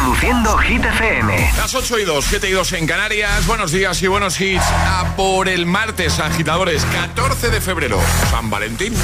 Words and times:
Reproduciendo 0.00 0.56
Hit 0.56 0.82
FM. 0.82 1.52
Las 1.58 1.74
8 1.74 1.98
y 1.98 2.04
2, 2.04 2.24
7 2.26 2.48
y 2.48 2.52
2 2.52 2.72
en 2.72 2.86
Canarias. 2.86 3.46
Buenos 3.46 3.70
días 3.70 4.00
y 4.00 4.06
buenos 4.06 4.40
hits. 4.40 4.64
A 4.64 5.14
por 5.14 5.46
el 5.46 5.66
martes, 5.66 6.18
agitadores, 6.18 6.86
14 6.86 7.50
de 7.50 7.60
febrero. 7.60 8.00
San 8.30 8.48
Valentín. 8.48 8.94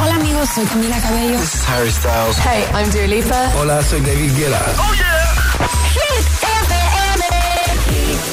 Hola 0.00 0.14
amigos, 0.14 0.48
soy 0.54 0.64
Camila 0.66 1.00
Cabello. 1.00 1.40
This 1.40 1.54
is 1.54 1.68
Harry 1.68 1.90
Styles. 1.90 2.36
Hey, 2.38 2.64
I'm 2.72 2.88
Dua 2.92 3.06
Lipa. 3.08 3.52
Hola, 3.56 3.82
soy 3.82 4.00
David 4.00 4.32
Guetta. 4.36 4.60
¡Oh, 4.78 4.94
yeah! 4.94 5.68
Hit 5.90 6.26
FM. 6.62 7.24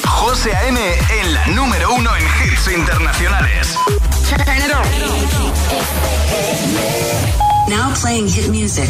José 0.08 0.56
A.M. 0.56 0.80
en 1.22 1.34
la 1.34 1.48
número 1.48 1.92
uno 1.96 2.12
en 2.16 2.24
hits 2.24 2.68
internacionales. 2.68 3.76
Now 7.68 7.92
playing 8.00 8.30
hit 8.30 8.50
music. 8.50 8.90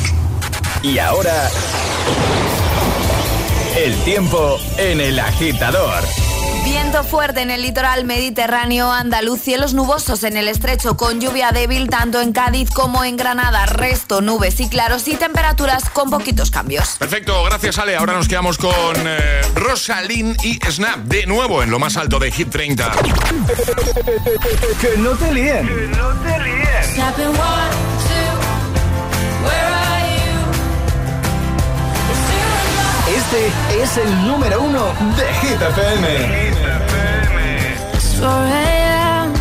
Y 0.81 0.99
ahora... 0.99 1.49
El 3.75 3.95
tiempo 4.03 4.59
en 4.77 5.01
el 5.01 5.19
agitador. 5.19 6.03
Viento 6.63 7.03
fuerte 7.03 7.41
en 7.41 7.49
el 7.49 7.63
litoral 7.63 8.05
mediterráneo 8.05 8.91
andaluz, 8.91 9.41
cielos 9.41 9.73
nubosos 9.73 10.23
en 10.23 10.37
el 10.37 10.47
estrecho 10.47 10.95
con 10.95 11.19
lluvia 11.19 11.51
débil 11.51 11.89
tanto 11.89 12.21
en 12.21 12.33
Cádiz 12.33 12.69
como 12.69 13.03
en 13.03 13.17
Granada, 13.17 13.65
resto 13.65 14.21
nubes 14.21 14.59
y 14.59 14.69
claros 14.69 15.07
y 15.07 15.15
temperaturas 15.15 15.89
con 15.89 16.11
poquitos 16.11 16.51
cambios. 16.51 16.97
Perfecto, 16.99 17.43
gracias 17.45 17.79
Ale. 17.79 17.95
Ahora 17.95 18.13
nos 18.13 18.27
quedamos 18.27 18.59
con 18.59 18.73
eh, 18.95 19.41
Rosalind 19.55 20.37
y 20.45 20.59
Snap 20.69 20.99
de 20.99 21.25
nuevo 21.25 21.63
en 21.63 21.71
lo 21.71 21.79
más 21.79 21.97
alto 21.97 22.19
de 22.19 22.31
Hit 22.31 22.51
30. 22.51 22.91
que 24.79 24.97
no 24.97 25.11
te 25.11 25.33
líen. 25.33 25.67
Que 25.67 25.87
no 25.97 26.09
te 26.21 26.39
líen. 26.39 26.63
Este 33.33 33.81
es 33.81 33.97
el 33.97 34.27
número 34.27 34.61
uno 34.61 34.93
de 35.17 35.33
Hit 35.41 35.59
FM. 35.59 36.51
It's 37.95 38.19
4 38.19 38.29
a.m. 38.29 39.33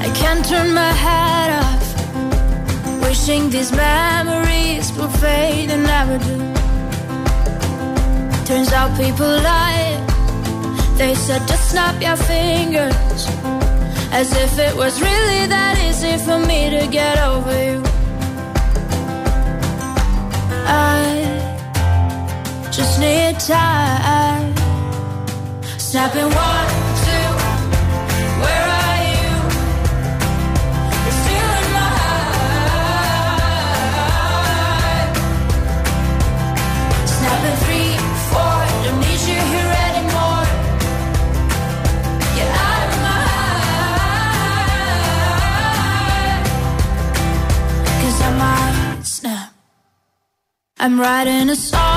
I 0.00 0.08
can't 0.14 0.44
turn 0.48 0.72
my 0.72 0.92
head 0.92 1.58
off. 1.58 3.02
Wishing 3.02 3.50
these 3.50 3.72
memories 3.72 4.92
will 4.92 5.08
fade 5.08 5.72
and 5.72 5.82
never 5.82 6.18
do. 6.18 6.38
Turns 8.44 8.72
out 8.72 8.96
people 8.96 9.26
lie. 9.26 9.98
They 10.98 11.16
said 11.16 11.42
just 11.48 11.70
snap 11.70 12.00
your 12.00 12.16
fingers. 12.16 13.26
As 14.12 14.30
if 14.36 14.56
it 14.56 14.76
was 14.76 15.00
really 15.02 15.48
that 15.48 15.76
easy 15.88 16.16
for 16.24 16.38
me 16.38 16.70
to 16.70 16.86
get 16.86 17.18
over 17.18 17.52
you. 17.64 17.82
I 20.64 21.57
just 22.78 23.00
need 23.00 23.34
time. 23.40 24.54
Snapping 25.78 26.30
one, 26.48 26.68
two, 27.04 27.28
where 28.42 28.66
are 28.82 29.00
you? 29.12 29.30
My 31.74 31.88
heart. 31.98 32.36
Three, 37.64 37.92
four, 38.30 38.58
don't 38.84 38.98
need 39.04 39.20
you 39.30 39.40
here 39.52 39.72
anymore. 39.88 40.46
Out 42.66 42.82
of 42.86 42.94
my 43.04 43.22
I 48.20 48.30
might 48.42 49.04
snap. 49.04 49.50
I'm 50.78 50.94
writing 51.00 51.48
a 51.50 51.56
song. 51.56 51.87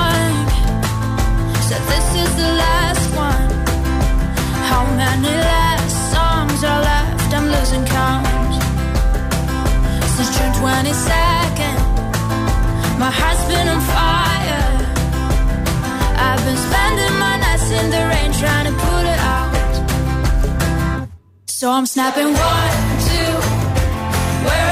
So 21.62 21.70
I'm 21.70 21.86
snapping 21.86 22.24
one, 22.24 22.72
two, 23.06 23.32
where 24.44 24.71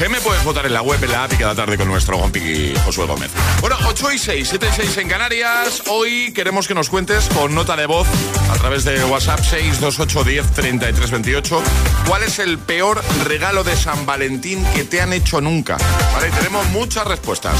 FM. 0.00 0.20
Puedes 0.22 0.42
votar 0.44 0.64
en 0.64 0.72
la 0.72 0.80
web, 0.80 0.98
en 1.04 1.12
la 1.12 1.24
app 1.24 1.32
y 1.34 1.36
cada 1.36 1.54
tarde 1.54 1.76
con 1.76 1.86
nuestro 1.86 2.16
Juanpi 2.16 2.72
Josué 2.86 3.04
Gómez. 3.04 3.30
Bueno, 3.60 3.76
8 3.86 4.12
y 4.12 4.18
6, 4.18 4.48
7 4.48 4.66
y 4.70 4.74
6 4.74 4.96
en 4.96 5.08
Canarias. 5.08 5.82
Hoy 5.90 6.32
queremos 6.32 6.66
que 6.66 6.72
nos 6.72 6.88
cuentes 6.88 7.28
con 7.34 7.54
nota 7.54 7.76
de 7.76 7.84
voz 7.84 8.08
a 8.50 8.54
través 8.54 8.84
de 8.84 9.04
WhatsApp 9.04 9.40
628 9.40 10.24
10 10.24 10.52
33 10.52 11.10
28 11.10 11.62
cuál 12.06 12.22
es 12.22 12.38
el 12.38 12.56
peor 12.56 13.02
regalo 13.24 13.62
de 13.62 13.76
San 13.76 14.06
Valentín 14.06 14.64
que 14.74 14.84
te 14.84 15.02
han 15.02 15.12
hecho 15.12 15.42
nunca. 15.42 15.76
Vale, 16.14 16.30
tenemos 16.30 16.66
muchas 16.68 17.06
respuestas. 17.06 17.56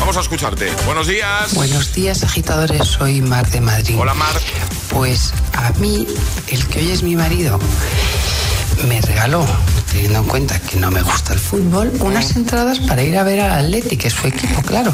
Vamos 0.00 0.16
a 0.16 0.20
escucharte. 0.20 0.72
Buenos 0.86 1.06
días. 1.06 1.52
Buenos 1.52 1.92
días, 1.92 2.22
agitadores. 2.22 2.82
Soy 2.86 3.20
Mar 3.20 3.46
de 3.50 3.60
Madrid. 3.60 3.96
Hola, 3.98 4.14
Mar. 4.14 4.40
Pues 4.88 5.34
a 5.52 5.70
mí, 5.72 6.06
el 6.46 6.66
que 6.68 6.78
hoy 6.78 6.92
es 6.92 7.02
mi 7.02 7.14
marido, 7.14 7.60
me 8.88 9.02
regaló, 9.02 9.46
teniendo 9.90 10.18
en 10.20 10.24
cuenta 10.24 10.58
que 10.60 10.76
no 10.76 10.90
me 10.90 11.02
gusta 11.02 11.32
el 11.32 11.38
fútbol, 11.38 11.92
unas 12.00 12.36
entradas 12.36 12.78
para 12.80 13.02
ir 13.02 13.16
a 13.18 13.22
ver 13.24 13.40
al 13.40 13.64
Atleti, 13.66 13.96
que 13.96 14.08
es 14.08 14.14
su 14.14 14.26
equipo, 14.26 14.62
claro. 14.62 14.92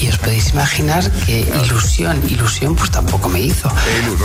Y 0.00 0.08
os 0.08 0.18
podéis 0.18 0.50
imaginar 0.50 1.10
que 1.26 1.40
ilusión, 1.64 2.22
ilusión 2.28 2.76
pues 2.76 2.90
tampoco 2.90 3.28
me 3.28 3.40
hizo. 3.40 3.68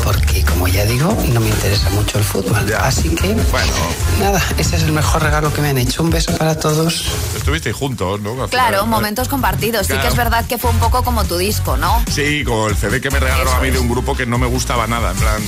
Porque 0.03 0.43
como 0.43 0.67
ya 0.67 0.85
digo, 0.85 1.17
no 1.33 1.39
me 1.39 1.49
interesa 1.49 1.89
mucho 1.91 2.19
el 2.19 2.23
fútbol. 2.23 2.71
Así 2.79 3.09
que, 3.09 3.33
Bueno. 3.33 3.73
nada, 4.19 4.41
ese 4.57 4.75
es 4.75 4.83
el 4.83 4.91
mejor 4.91 5.23
regalo 5.23 5.51
que 5.53 5.61
me 5.61 5.69
han 5.69 5.77
hecho. 5.79 6.03
Un 6.03 6.11
beso 6.11 6.35
para 6.37 6.59
todos. 6.59 7.05
Estuvisteis 7.35 7.75
juntos, 7.75 8.21
¿no? 8.21 8.47
Claro, 8.49 8.85
momentos 8.85 9.27
compartidos. 9.27 9.87
Sí 9.87 9.93
que 9.97 10.07
es 10.07 10.15
verdad 10.15 10.45
que 10.45 10.57
fue 10.59 10.69
un 10.69 10.77
poco 10.79 11.03
como 11.03 11.23
tu 11.23 11.37
disco, 11.37 11.75
¿no? 11.77 12.03
Sí, 12.11 12.43
con 12.43 12.69
el 12.69 12.77
CD 12.77 13.01
que 13.01 13.09
me 13.09 13.19
regalaron 13.19 13.47
Eso 13.47 13.57
a 13.57 13.61
mí 13.61 13.71
de 13.71 13.79
un 13.79 13.89
grupo 13.89 14.15
que 14.15 14.25
no 14.25 14.37
me 14.37 14.45
gustaba 14.47 14.85
nada. 14.85 15.11
En 15.11 15.17
plan, 15.17 15.41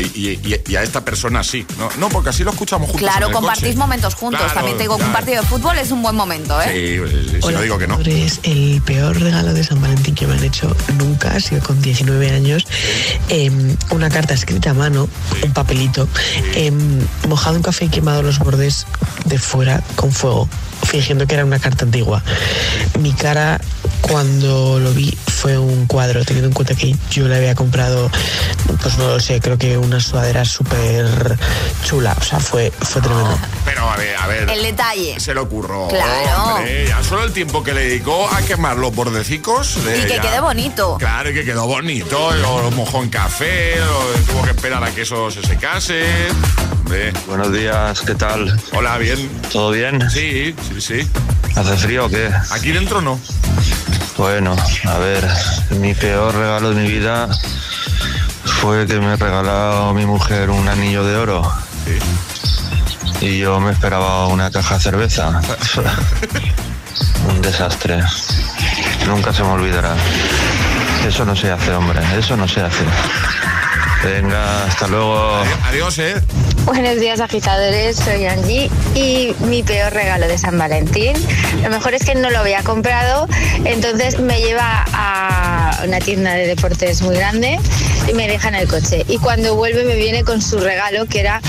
y, 0.00 0.28
y- 0.30 0.62
y 0.68 0.76
a 0.76 0.82
esta 0.82 1.04
persona 1.04 1.42
sí. 1.44 1.66
No, 1.78 1.88
no, 1.98 2.08
porque 2.08 2.30
así 2.30 2.44
lo 2.44 2.50
escuchamos 2.50 2.90
juntos. 2.90 3.08
Claro, 3.08 3.26
en 3.26 3.30
el 3.30 3.34
compartís 3.34 3.64
coche. 3.68 3.76
momentos 3.78 4.14
juntos. 4.14 4.40
Claro, 4.40 4.54
También 4.54 4.76
te 4.76 4.84
digo 4.84 4.96
que 4.96 5.02
un 5.04 5.08
claro. 5.10 5.24
partido 5.24 5.42
de 5.42 5.48
fútbol 5.48 5.78
es 5.78 5.90
un 5.90 6.02
buen 6.02 6.14
momento, 6.16 6.60
¿eh? 6.62 6.68
Sí, 7.08 7.16
sí, 7.30 7.38
sí, 7.42 7.52
no 7.52 7.60
digo 7.62 7.78
que 7.78 7.86
no. 7.86 7.98
Es 8.00 8.40
el 8.44 8.80
peor 8.84 9.18
regalo 9.20 9.52
de 9.54 9.64
San 9.64 9.80
Valentín 9.80 10.14
que 10.14 10.26
me 10.26 10.34
han 10.34 10.44
hecho 10.44 10.74
nunca, 10.98 11.32
ha 11.32 11.40
sido 11.40 11.62
con 11.62 11.80
19 11.80 12.30
años. 12.30 12.66
Em, 13.28 13.76
una 13.90 14.10
carta 14.10 14.34
escrita 14.34 14.70
a 14.70 14.74
mano, 14.74 15.08
un 15.42 15.52
papelito, 15.52 16.08
em, 16.54 17.00
mojado 17.28 17.56
en 17.56 17.62
café 17.62 17.86
y 17.86 17.88
quemado 17.88 18.22
los 18.22 18.38
bordes 18.38 18.86
de 19.24 19.38
fuera 19.38 19.82
con 19.96 20.12
fuego, 20.12 20.48
fingiendo 20.84 21.26
que 21.26 21.34
era 21.34 21.44
una 21.44 21.58
carta 21.58 21.84
antigua. 21.84 22.22
Mi 23.00 23.12
cara 23.12 23.60
cuando 24.02 24.78
lo 24.78 24.92
vi 24.92 25.16
fue 25.36 25.58
un 25.58 25.86
cuadro, 25.86 26.24
teniendo 26.24 26.48
en 26.48 26.54
cuenta 26.54 26.74
que 26.74 26.96
yo 27.10 27.28
le 27.28 27.36
había 27.36 27.54
comprado, 27.54 28.10
pues 28.82 28.96
no 28.96 29.08
lo 29.08 29.20
sé, 29.20 29.38
creo 29.40 29.58
que 29.58 29.76
una 29.76 30.00
sudadera 30.00 30.44
súper 30.46 31.36
chula, 31.84 32.16
o 32.18 32.24
sea, 32.24 32.40
fue, 32.40 32.72
fue 32.80 33.02
tremendo. 33.02 33.38
Pero 33.66 33.88
a 33.90 33.96
ver, 33.96 34.16
a 34.16 34.26
ver. 34.26 34.48
El 34.50 34.62
detalle. 34.62 35.20
Se 35.20 35.34
le 35.34 35.40
ocurrió. 35.40 35.88
Claro. 35.88 36.54
Hombre, 36.54 36.86
ya 36.88 37.02
solo 37.02 37.24
el 37.24 37.32
tiempo 37.32 37.62
que 37.62 37.74
le 37.74 37.82
dedicó 37.82 38.28
a 38.32 38.40
quemar 38.42 38.78
los 38.78 38.94
bordecicos. 38.94 39.84
de 39.84 39.98
Y 39.98 40.02
que 40.06 40.16
ya- 40.16 40.22
quede 40.22 40.40
bonito. 40.40 40.96
Claro, 40.98 41.30
y 41.30 41.34
que 41.34 41.44
quedó 41.44 41.66
bonito. 41.66 42.32
Lo, 42.34 42.62
lo 42.62 42.70
mojó 42.70 43.02
en 43.02 43.10
café, 43.10 43.76
lo- 43.76 44.32
tuvo 44.32 44.42
que 44.42 44.50
esperar 44.50 44.82
a 44.82 44.90
que 44.90 45.02
eso 45.02 45.30
se 45.30 45.42
secase. 45.42 46.02
Hombre. 46.78 47.12
Buenos 47.26 47.52
días, 47.52 48.00
¿qué 48.00 48.14
tal? 48.14 48.58
Hola, 48.72 48.96
bien. 48.98 49.28
¿Todo 49.52 49.70
bien? 49.72 50.10
Sí, 50.10 50.54
sí, 50.72 50.80
sí. 50.80 51.08
¿Hace 51.54 51.76
frío 51.76 52.06
o 52.06 52.08
qué? 52.08 52.30
Aquí 52.50 52.70
dentro 52.72 53.00
no. 53.02 53.18
Bueno, 54.16 54.56
a 54.86 54.98
ver, 54.98 55.28
mi 55.78 55.94
peor 55.94 56.34
regalo 56.34 56.70
de 56.72 56.82
mi 56.82 56.88
vida 56.88 57.28
fue 58.60 58.86
que 58.86 58.98
me 58.98 59.12
ha 59.12 59.16
regalado 59.16 59.92
mi 59.92 60.06
mujer 60.06 60.50
un 60.50 60.66
anillo 60.68 61.04
de 61.04 61.16
oro 61.16 61.42
Sí. 61.84 61.98
y 63.26 63.38
yo 63.38 63.60
me 63.60 63.72
esperaba 63.72 64.26
una 64.28 64.50
caja 64.50 64.76
de 64.76 64.80
cerveza. 64.80 65.28
un 67.28 67.42
desastre. 67.42 68.02
Nunca 69.06 69.32
se 69.32 69.42
me 69.42 69.50
olvidará. 69.50 69.94
Eso 71.06 71.24
no 71.24 71.36
se 71.36 71.50
hace, 71.52 71.72
hombre, 71.72 72.00
eso 72.18 72.36
no 72.36 72.48
se 72.48 72.62
hace. 72.62 72.84
Venga, 74.06 74.66
hasta 74.66 74.86
luego. 74.86 75.42
Adiós, 75.64 75.98
eh. 75.98 76.14
Buenos 76.64 77.00
días 77.00 77.18
agitadores, 77.18 77.96
soy 77.96 78.24
Angie 78.24 78.70
y 78.94 79.34
mi 79.40 79.64
peor 79.64 79.92
regalo 79.92 80.28
de 80.28 80.38
San 80.38 80.56
Valentín, 80.56 81.16
lo 81.60 81.70
mejor 81.70 81.94
es 81.94 82.04
que 82.04 82.14
no 82.14 82.30
lo 82.30 82.38
había 82.38 82.62
comprado, 82.62 83.26
entonces 83.64 84.20
me 84.20 84.38
lleva 84.40 84.84
a 84.92 85.80
una 85.84 85.98
tienda 85.98 86.34
de 86.34 86.46
deportes 86.46 87.02
muy 87.02 87.16
grande 87.16 87.58
y 88.08 88.14
me 88.14 88.28
deja 88.28 88.48
en 88.48 88.54
el 88.54 88.68
coche 88.68 89.04
y 89.08 89.18
cuando 89.18 89.56
vuelve 89.56 89.84
me 89.84 89.96
viene 89.96 90.22
con 90.22 90.40
su 90.40 90.58
regalo 90.58 91.06
que 91.06 91.20
era 91.20 91.40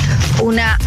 una 0.42 0.80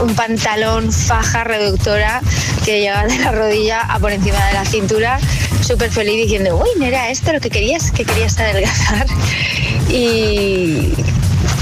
un 0.00 0.14
pantalón 0.14 0.92
faja 0.92 1.44
reductora 1.44 2.20
que 2.64 2.80
llegaba 2.80 3.06
de 3.06 3.18
la 3.18 3.32
rodilla 3.32 3.80
a 3.80 3.98
por 3.98 4.12
encima 4.12 4.46
de 4.46 4.52
la 4.54 4.64
cintura, 4.64 5.18
súper 5.60 5.90
feliz 5.90 6.16
diciendo, 6.16 6.56
uy, 6.56 6.68
no 6.78 6.86
era 6.86 7.10
esto 7.10 7.32
lo 7.32 7.40
que 7.40 7.50
querías, 7.50 7.90
que 7.90 8.04
querías 8.04 8.38
adelgazar 8.38 9.06
y, 9.90 10.92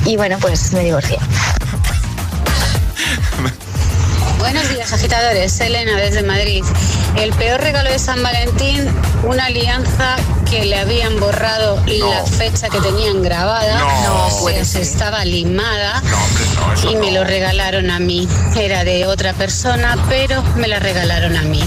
y 0.06 0.17
bueno, 0.17 0.38
pues 0.41 0.73
me 0.73 0.85
divorcié. 0.85 1.19
Buenos 4.38 4.69
días, 4.69 4.93
agitadores. 4.93 5.58
Elena 5.61 5.97
desde 5.97 6.23
Madrid. 6.23 6.64
El 7.17 7.32
peor 7.32 7.61
regalo 7.61 7.91
de 7.91 7.99
San 7.99 8.23
Valentín, 8.23 8.88
una 9.25 9.47
alianza 9.47 10.17
que 10.49 10.64
le 10.64 10.79
habían 10.79 11.19
borrado 11.19 11.82
la 11.87 12.25
fecha 12.25 12.69
que 12.69 12.81
tenían 12.81 13.23
grabada. 13.23 13.81
No. 14.05 14.31
se 14.64 14.81
estaba 14.81 15.25
limada. 15.25 16.00
No, 16.03 16.17
hombre, 16.23 16.44
no, 16.55 16.73
eso 16.73 16.91
Y 16.93 16.97
me 16.97 17.11
lo 17.11 17.25
regalaron 17.25 17.91
a 17.91 17.99
mí. 17.99 18.29
Era 18.55 18.85
de 18.85 19.06
otra 19.06 19.32
persona, 19.32 19.97
pero 20.08 20.43
me 20.55 20.69
la 20.69 20.79
regalaron 20.79 21.37
a 21.37 21.43
mí. 21.43 21.64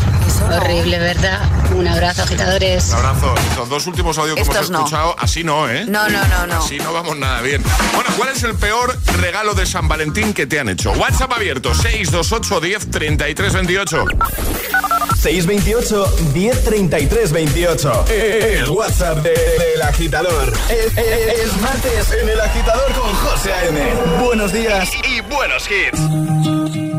Horrible, 0.52 0.98
¿verdad? 1.00 1.40
Un 1.76 1.88
abrazo, 1.88 2.24
agitadores. 2.24 2.90
Un 2.90 2.96
abrazo. 2.96 3.36
Los 3.58 3.70
dos 3.70 3.86
últimos 3.88 4.18
audios 4.18 4.36
que 4.36 4.42
hemos 4.42 4.56
Estos 4.56 4.70
no. 4.72 4.80
escuchado, 4.80 5.16
así 5.20 5.44
no, 5.44 5.70
¿eh? 5.70 5.86
No, 5.88 6.10
no, 6.10 6.26
no, 6.28 6.48
no. 6.48 6.56
Así 6.58 6.78
no 6.80 6.92
vamos 6.94 7.18
nada 7.18 7.42
bien. 7.42 7.62
Bueno, 7.94 8.10
¿cuál 8.18 8.30
es 8.30 8.42
el 8.44 8.56
peor 8.56 8.98
regalo 9.20 9.54
de 9.54 9.66
San 9.66 9.88
Valentín 9.88 10.34
que 10.34 10.48
te 10.48 10.60
han 10.60 10.70
hecho? 10.70 10.92
WhatsApp 10.94 11.32
abierto, 11.34 11.74
628 11.76 12.60
10 12.62 12.92
33 12.92 13.54
28. 13.54 14.06
628 15.22 16.16
1033 16.34 17.32
28. 17.32 18.06
El 18.10 18.70
WhatsApp 18.70 19.18
de- 19.20 19.30
del 19.32 19.82
agitador. 19.82 20.54
Es, 20.70 20.98
es- 20.98 21.40
es 21.46 21.58
martes 21.62 22.12
en 22.22 22.30
el 22.30 22.40
agitador 22.40 22.92
con 22.94 23.14
José 23.14 23.54
A.M. 23.54 23.80
Buenos 24.24 24.52
días 24.54 24.90
y 25.04 25.22
buenos 25.22 25.68
hits. 25.70 26.99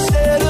Said 0.00 0.49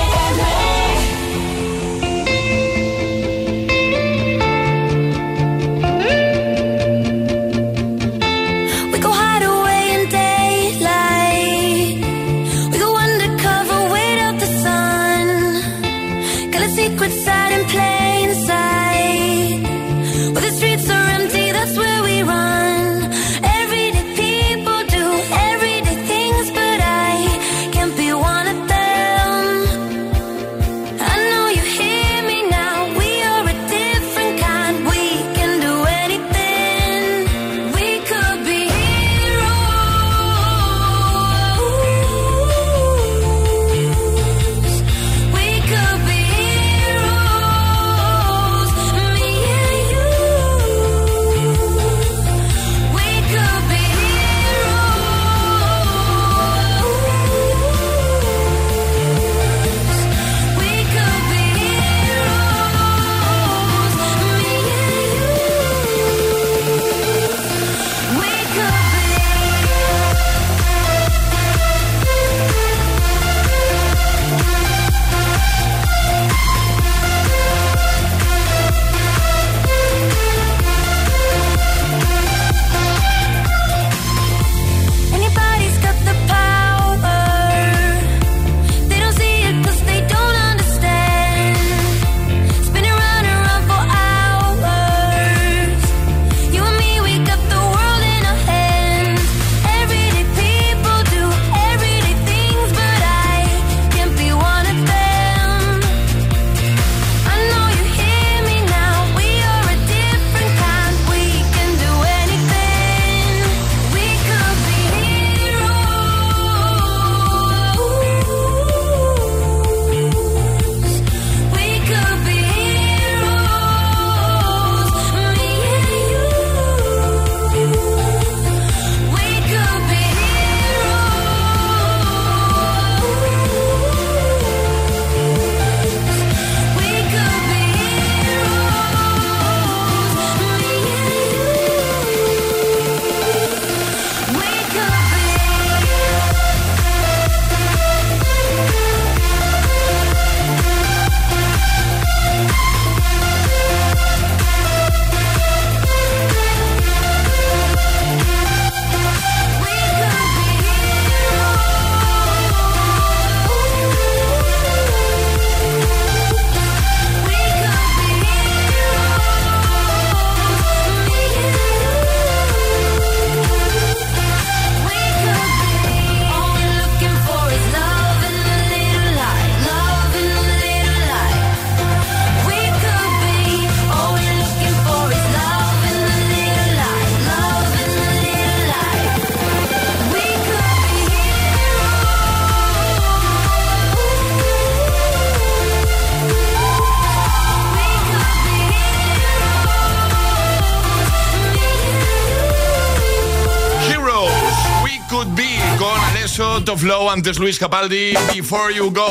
Con 205.77 205.99
Alesso, 205.99 206.63
Top 206.63 206.79
Flow, 206.79 207.09
antes 207.09 207.39
Luis 207.39 207.57
Capaldi, 207.57 208.13
Before 208.33 208.73
You 208.73 208.91
Go. 208.91 209.07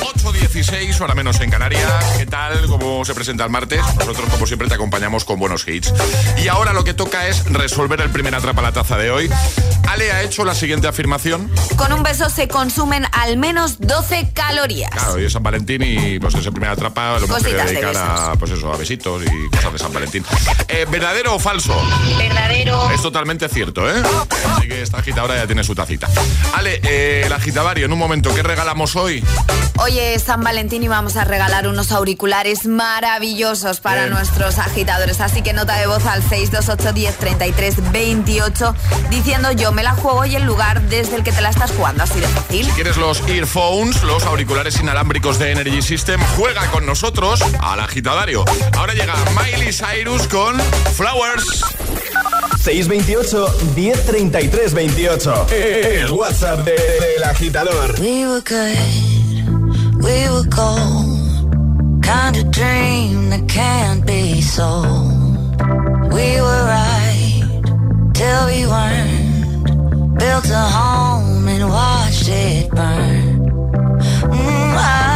8.16, 0.00 1.00
hora 1.00 1.14
menos 1.14 1.40
en 1.40 1.50
Canarias. 1.50 1.90
¿Qué 2.18 2.26
tal? 2.26 2.66
¿Cómo 2.66 3.04
se 3.04 3.14
presenta 3.14 3.44
el 3.44 3.50
martes? 3.50 3.80
Nosotros, 3.98 4.28
como 4.30 4.46
siempre, 4.46 4.68
te 4.68 4.74
acompañamos 4.74 5.24
con 5.24 5.38
buenos 5.38 5.66
hits. 5.66 5.92
Y 6.42 6.48
ahora 6.48 6.72
lo 6.72 6.84
que 6.84 6.94
toca 6.94 7.26
es 7.28 7.44
resolver 7.52 8.00
el 8.00 8.10
primer 8.10 8.34
atrapa 8.34 8.62
la 8.62 8.72
taza 8.72 8.96
de 8.96 9.10
hoy. 9.10 9.30
Ale 9.88 10.10
ha 10.12 10.22
hecho 10.22 10.44
la 10.44 10.54
siguiente 10.54 10.88
afirmación. 10.88 11.50
Con 11.76 11.92
un 11.92 12.02
beso 12.02 12.28
se 12.28 12.48
consumen 12.48 13.06
al 13.12 13.36
menos 13.36 13.78
12 13.80 14.30
calorías. 14.34 14.90
Claro, 14.90 15.12
hoy 15.14 15.24
es 15.24 15.32
San 15.32 15.42
Valentín 15.42 15.82
y 15.82 16.18
pues 16.18 16.34
ese 16.34 16.50
primer 16.50 16.70
atrapa 16.70 17.18
lo 17.18 17.26
hemos 17.26 17.42
querido 17.42 17.62
Cositas 17.62 17.66
de 17.66 17.72
dedicar 17.72 17.96
a, 17.96 18.32
pues 18.34 18.50
eso, 18.50 18.72
a 18.72 18.76
besitos 18.76 19.22
y 19.22 19.56
cosas 19.56 19.72
de 19.72 19.78
San 19.78 19.92
Valentín. 19.92 20.24
Eh, 20.68 20.86
¿Verdadero 20.90 21.34
o 21.36 21.38
falso? 21.38 21.74
Verdadero. 22.18 22.90
Es 22.90 23.00
totalmente 23.00 23.48
cierto, 23.48 23.88
¿eh? 23.88 24.02
Así 24.56 24.68
que 24.68 24.82
esta 24.82 24.98
agitadora 24.98 25.36
ya 25.36 25.46
tiene 25.46 25.55
su 25.64 25.74
tacita. 25.74 26.08
Ale, 26.54 26.80
eh, 26.82 27.22
el 27.26 27.32
agitavario, 27.32 27.86
en 27.86 27.92
un 27.92 27.98
momento, 27.98 28.34
¿qué 28.34 28.42
regalamos 28.42 28.96
hoy? 28.96 29.22
Hoy 29.78 29.98
es 29.98 30.22
San 30.22 30.42
Valentín 30.42 30.82
y 30.82 30.88
vamos 30.88 31.16
a 31.16 31.24
regalar 31.24 31.68
unos 31.68 31.92
auriculares 31.92 32.66
maravillosos 32.66 33.80
para 33.80 34.02
Bien. 34.02 34.14
nuestros 34.14 34.58
agitadores. 34.58 35.20
Así 35.20 35.42
que 35.42 35.52
nota 35.52 35.76
de 35.76 35.86
voz 35.86 36.06
al 36.06 36.22
628 36.22 36.92
10 36.94 37.16
33 37.16 37.92
28 37.92 38.74
diciendo 39.10 39.52
yo 39.52 39.72
me 39.72 39.82
la 39.82 39.92
juego 39.92 40.24
y 40.24 40.34
el 40.34 40.44
lugar 40.44 40.80
desde 40.82 41.16
el 41.16 41.22
que 41.22 41.32
te 41.32 41.42
la 41.42 41.50
estás 41.50 41.72
jugando. 41.72 42.04
Así 42.04 42.20
de 42.20 42.28
fácil. 42.28 42.66
Si 42.66 42.72
quieres 42.72 42.96
los 42.96 43.20
earphones, 43.28 44.02
los 44.02 44.24
auriculares 44.24 44.80
inalámbricos 44.80 45.38
de 45.38 45.52
Energy 45.52 45.82
System, 45.82 46.20
juega 46.36 46.66
con 46.70 46.86
nosotros 46.86 47.40
al 47.60 47.80
agitadario. 47.80 48.44
Ahora 48.76 48.94
llega 48.94 49.14
Miley 49.36 49.72
Cyrus 49.72 50.26
con 50.28 50.58
Flowers. 50.94 51.64
628 52.66 53.48
1033 53.76 54.70
28. 54.70 55.46
El 56.02 56.10
WhatsApp 56.10 56.64
de- 56.64 56.74
del 56.74 57.22
agitador. 57.24 57.94
We 58.00 58.26
were 58.26 58.40
good, 58.40 58.76
we 60.02 60.28
were 60.28 60.42
gold. 60.48 62.02
Kind 62.02 62.36
of 62.36 62.50
dream 62.50 63.30
that 63.30 63.46
can't 63.46 64.04
be 64.04 64.40
sold. 64.42 65.12
We 66.12 66.40
were 66.40 66.64
right 66.66 67.44
till 68.14 68.46
we 68.46 68.66
weren't. 68.66 70.18
Built 70.18 70.50
a 70.50 70.68
home 70.78 71.46
and 71.46 71.68
watched 71.70 72.28
it 72.28 72.68
burn. 72.70 73.46
Mm, 74.28 74.74
I 74.76 75.15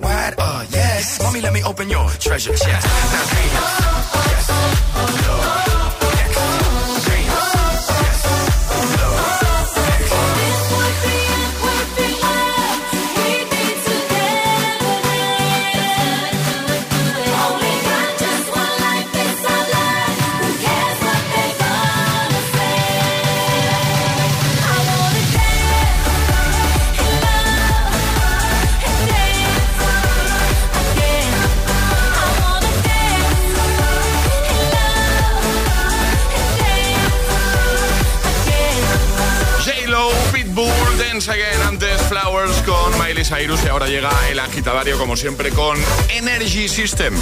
He 0.00 0.06
really 0.06 0.14
worldwide? 0.14 0.34
Uh, 0.38 0.66
yes. 0.70 1.22
Mommy, 1.22 1.40
let 1.40 1.52
me 1.52 1.62
open 1.62 1.88
your 1.88 2.08
treasure 2.10 2.54
chest. 2.54 2.86
Again, 41.26 41.60
antes 41.66 42.00
Flowers 42.02 42.62
con 42.62 42.96
Miley 42.96 43.24
Cyrus 43.24 43.60
y 43.64 43.68
ahora 43.68 43.88
llega 43.88 44.08
el 44.30 44.38
agitadario 44.38 44.96
como 44.98 45.16
siempre 45.16 45.50
con 45.50 45.76
Energy 46.10 46.68
System. 46.68 47.12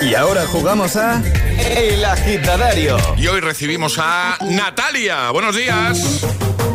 Y 0.00 0.14
ahora 0.14 0.46
jugamos 0.46 0.94
a 0.94 1.20
El 1.58 2.04
Agitadario. 2.04 2.98
Y 3.18 3.26
hoy 3.26 3.40
recibimos 3.40 3.98
a 3.98 4.38
Natalia. 4.48 5.30
Buenos 5.32 5.56
días. 5.56 6.24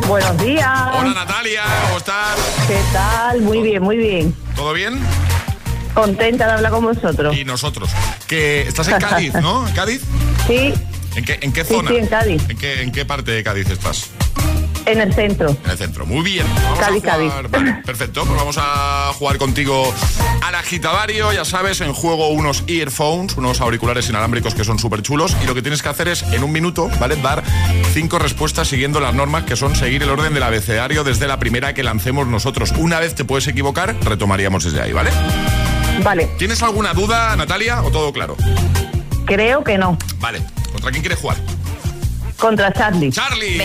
Buenos 0.07 0.37
días. 0.39 0.67
Hola 0.93 1.13
Natalia, 1.13 1.63
¿cómo 1.85 1.97
estás? 1.99 2.37
¿Qué 2.67 2.79
tal? 2.91 3.41
Muy 3.41 3.61
bien, 3.61 3.81
muy 3.81 3.95
bien. 3.97 4.35
¿Todo 4.57 4.73
bien? 4.73 4.99
Contenta 5.93 6.47
de 6.47 6.51
hablar 6.53 6.71
con 6.73 6.83
vosotros. 6.83 7.35
Y 7.37 7.45
nosotros. 7.45 7.89
Que 8.27 8.63
estás 8.63 8.89
en 8.89 8.99
Cádiz, 8.99 9.33
¿no? 9.35 9.65
¿En 9.67 9.73
Cádiz? 9.73 10.01
Sí, 10.47 10.73
¿En 11.15 11.23
qué, 11.23 11.37
en 11.41 11.53
qué 11.53 11.63
Sí, 11.63 11.75
zona? 11.75 11.91
sí, 11.91 11.97
en 11.97 12.07
Cádiz. 12.07 12.49
¿En 12.49 12.57
qué, 12.57 12.81
en 12.81 12.91
qué 12.91 13.05
parte 13.05 13.31
de 13.31 13.43
Cádiz 13.43 13.69
estás? 13.69 14.09
En 14.91 15.01
el 15.01 15.13
centro. 15.13 15.55
En 15.63 15.71
el 15.71 15.77
centro. 15.77 16.05
Muy 16.05 16.21
bien. 16.21 16.45
Vamos 16.55 16.79
Cádiz, 16.79 17.05
a 17.05 17.13
jugar. 17.15 17.49
Vale, 17.49 17.73
perfecto. 17.85 18.25
Pues 18.25 18.37
vamos 18.37 18.57
a 18.59 19.11
jugar 19.13 19.37
contigo 19.37 19.93
al 20.43 20.55
agitadario. 20.55 21.31
Ya 21.33 21.45
sabes, 21.45 21.81
en 21.81 21.93
juego 21.93 22.29
unos 22.29 22.63
earphones, 22.67 23.35
unos 23.37 23.61
auriculares 23.61 24.09
inalámbricos 24.09 24.53
que 24.55 24.63
son 24.63 24.79
súper 24.79 25.01
chulos. 25.01 25.35
Y 25.43 25.47
lo 25.47 25.55
que 25.55 25.61
tienes 25.61 25.81
que 25.81 25.89
hacer 25.89 26.07
es, 26.07 26.23
en 26.23 26.43
un 26.43 26.51
minuto, 26.51 26.89
¿vale? 26.99 27.15
Dar 27.17 27.43
cinco 27.93 28.19
respuestas 28.19 28.67
siguiendo 28.67 28.99
las 28.99 29.13
normas 29.13 29.43
que 29.43 29.55
son 29.55 29.75
seguir 29.75 30.03
el 30.03 30.09
orden 30.09 30.33
del 30.33 30.43
abecedario 30.43 31.03
desde 31.03 31.27
la 31.27 31.39
primera 31.39 31.73
que 31.73 31.83
lancemos 31.83 32.27
nosotros. 32.27 32.71
Una 32.77 32.99
vez 32.99 33.15
te 33.15 33.25
puedes 33.25 33.47
equivocar, 33.47 33.95
retomaríamos 34.03 34.63
desde 34.63 34.81
ahí, 34.81 34.93
¿vale? 34.93 35.11
Vale, 36.03 36.29
¿Tienes 36.37 36.61
alguna 36.63 36.93
duda, 36.93 37.35
Natalia, 37.35 37.83
o 37.83 37.91
todo 37.91 38.11
claro? 38.11 38.35
creo 39.25 39.63
que 39.63 39.77
no. 39.77 39.97
Vale. 40.19 40.41
¿Contra 40.71 40.91
quién 40.91 41.01
quieres 41.01 41.19
jugar? 41.19 41.37
Contra 42.37 42.73
Charlie. 42.73 43.11
Charlie. 43.11 43.61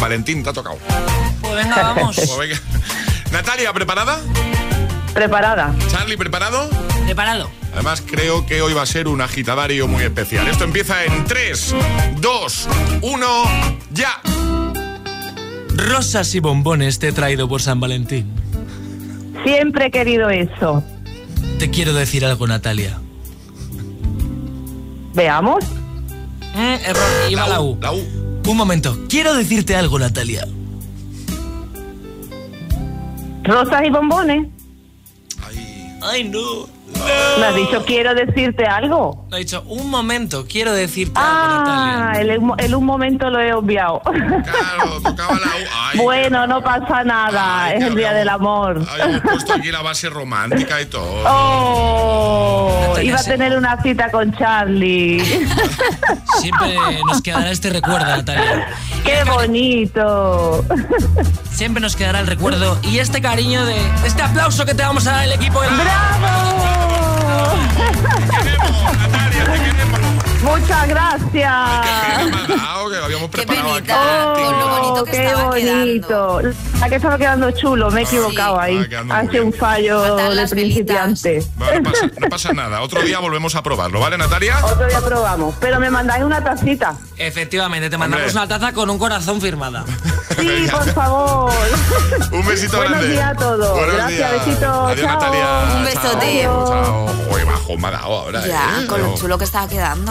San 0.00 0.08
Valentín 0.08 0.42
te 0.42 0.48
ha 0.48 0.52
tocado. 0.54 0.78
Pues 1.42 1.56
venga, 1.56 1.82
vamos. 1.82 2.16
Pues 2.16 2.38
venga. 2.38 2.58
Natalia, 3.32 3.70
¿preparada? 3.74 4.18
Preparada. 5.12 5.74
Charlie, 5.90 6.16
¿preparado? 6.16 6.70
Preparado. 7.04 7.50
Además, 7.74 8.02
creo 8.06 8.46
que 8.46 8.62
hoy 8.62 8.72
va 8.72 8.80
a 8.80 8.86
ser 8.86 9.08
un 9.08 9.20
agitadario 9.20 9.86
muy 9.88 10.02
especial. 10.02 10.48
Esto 10.48 10.64
empieza 10.64 11.04
en 11.04 11.24
3, 11.26 11.74
2, 12.18 12.68
1, 13.02 13.26
ya. 13.90 14.22
Rosas 15.74 16.34
y 16.34 16.40
bombones 16.40 16.98
te 16.98 17.08
he 17.08 17.12
traído 17.12 17.46
por 17.46 17.60
San 17.60 17.78
Valentín. 17.78 18.32
Siempre 19.44 19.86
he 19.86 19.90
querido 19.90 20.30
eso. 20.30 20.82
Te 21.58 21.68
quiero 21.68 21.92
decir 21.92 22.24
algo, 22.24 22.46
Natalia. 22.46 22.98
Veamos. 25.12 25.62
Mm, 26.54 26.84
error, 26.86 27.30
iba 27.30 27.46
la 27.46 27.60
U. 27.60 27.78
La 27.82 27.92
U. 27.92 28.19
Un 28.50 28.56
momento. 28.56 28.98
Quiero 29.08 29.32
decirte 29.34 29.76
algo, 29.76 29.96
Natalia. 29.96 30.44
Rosas 33.44 33.82
y 33.86 33.90
bombones. 33.90 34.48
Ay, 36.02 36.24
no. 36.24 36.66
Me 37.38 37.46
has 37.46 37.54
dicho 37.54 37.84
quiero 37.86 38.14
decirte 38.14 38.64
algo. 38.66 39.26
Lo 39.30 39.36
he 39.36 39.40
dicho, 39.40 39.62
un 39.66 39.88
momento. 39.90 40.44
Quiero 40.46 40.72
decirte 40.72 41.18
algo, 41.18 41.58
Natalia. 41.58 42.10
Ah, 42.10 42.20
el, 42.20 42.40
el 42.58 42.74
un 42.74 42.84
momento 42.84 43.30
lo 43.30 43.40
he 43.40 43.52
obviado. 43.54 44.00
Claro, 44.02 45.00
tocaba 45.02 45.34
la 45.34 45.46
U. 45.46 45.68
Ay, 45.92 45.98
bueno, 45.98 46.46
no 46.46 46.62
pasa 46.62 47.02
nada. 47.04 47.64
Ay, 47.64 47.78
es 47.78 47.84
el 47.84 47.94
día 47.94 48.12
del 48.12 48.28
amor. 48.28 48.82
habíamos 48.90 49.20
puesto 49.30 49.54
aquí 49.54 49.70
la 49.70 49.82
base 49.82 50.10
romántica 50.10 50.80
y 50.80 50.86
todo. 50.86 51.24
Oh, 51.26 52.78
Natalia, 52.88 53.08
iba 53.10 53.18
a 53.20 53.24
tener 53.24 53.56
una 53.56 53.80
cita 53.82 54.10
con 54.10 54.32
Charlie. 54.36 55.20
Siempre 56.40 56.76
nos 57.06 57.22
quedará 57.22 57.50
este 57.50 57.70
recuerdo, 57.70 58.06
Natalia. 58.06 58.68
¡Qué 59.04 59.24
bonito! 59.24 60.64
Siempre 61.50 61.80
nos 61.80 61.96
quedará 61.96 62.20
el 62.20 62.26
recuerdo 62.26 62.78
y 62.82 62.98
este 62.98 63.20
cariño 63.22 63.64
de 63.64 63.76
este 64.04 64.22
aplauso 64.22 64.64
que 64.64 64.74
te 64.74 64.82
vamos 64.82 65.06
a 65.06 65.12
dar 65.12 65.24
el 65.24 65.32
equipo. 65.32 65.60
del- 65.62 65.70
¡Bravo! 67.40 67.56
Queremos, 68.42 68.98
Natalia, 68.98 69.44
te 69.44 69.58
queremos. 69.60 70.09
Muchas 70.42 70.88
gracias. 70.88 71.30
que 72.90 72.96
habíamos 72.96 73.30
Qué 73.30 73.36
preparado 73.42 73.74
aquí. 73.74 73.86
penita, 73.86 74.32
con 74.34 74.58
lo 74.58 74.68
bonito 74.68 75.04
que 75.04 75.10
qué 75.10 75.26
estaba 75.26 75.44
bonito. 75.48 76.40
Que 76.88 76.94
estaba 76.96 77.18
quedando 77.18 77.50
chulo, 77.52 77.90
me 77.90 78.00
he 78.00 78.04
equivocado 78.04 78.54
Sí. 78.56 78.60
ahí. 78.62 78.78
Ah, 78.80 78.88
quedando 78.88 79.14
muy 79.14 79.16
Ha 79.16 79.20
sido 79.20 79.32
bien. 79.32 79.44
un 79.44 79.52
fallo 79.52 80.16
de 80.16 80.48
principiante. 80.48 81.46
Bueno, 81.56 81.80
no, 81.80 81.90
pasa, 81.92 82.06
no 82.18 82.28
pasa 82.30 82.52
nada. 82.52 82.80
Otro 82.80 83.02
día 83.02 83.18
volvemos 83.20 83.54
a 83.54 83.62
probarlo, 83.62 84.00
¿vale, 84.00 84.16
Natalia? 84.18 84.58
Otro 84.64 84.86
día 84.86 85.00
probamos. 85.00 85.54
Pero 85.60 85.78
me 85.78 85.90
mandáis 85.90 86.24
una 86.24 86.42
tacita. 86.42 86.94
Efectivamente, 87.18 87.90
te 87.90 87.98
mandamos 87.98 88.26
Hombre. 88.28 88.40
una 88.42 88.48
taza 88.48 88.72
con 88.72 88.88
un 88.90 88.98
corazón 88.98 89.40
firmada. 89.40 89.84
Sí, 90.38 90.66
por 90.70 90.84
favor. 90.94 91.52
Un 92.32 92.46
besito 92.46 92.78
Buenos 92.78 92.92
grande. 92.98 93.12
días 93.14 93.30
a 93.30 93.34
todos. 93.34 93.76
Buenos 93.76 93.94
Gracias, 93.94 94.18
días. 94.18 94.46
besitos. 94.46 94.64
Adiós, 94.90 95.00
Chao. 95.06 95.20
Natalia. 95.20 95.76
Un 95.76 95.84
besote. 95.84 96.42
Chao. 96.42 96.66
Chao. 96.68 97.06
Joder, 97.30 97.46
bajo 97.46 97.76
me 97.76 97.88
ha 97.88 97.90
dado 97.90 98.04
ahora, 98.18 98.46
Ya, 98.46 98.80
¿eh? 98.82 98.86
con 98.86 99.02
lo 99.02 99.14
chulo 99.16 99.38
que 99.38 99.44
estaba 99.44 99.68
quedando. 99.68 100.10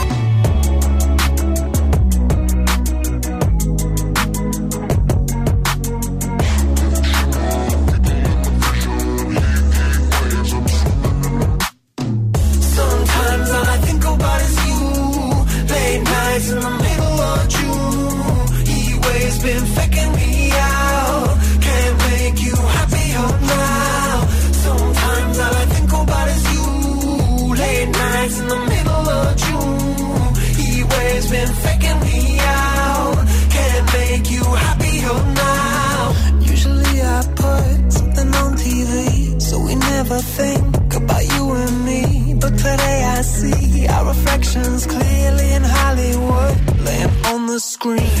On 47.85 48.20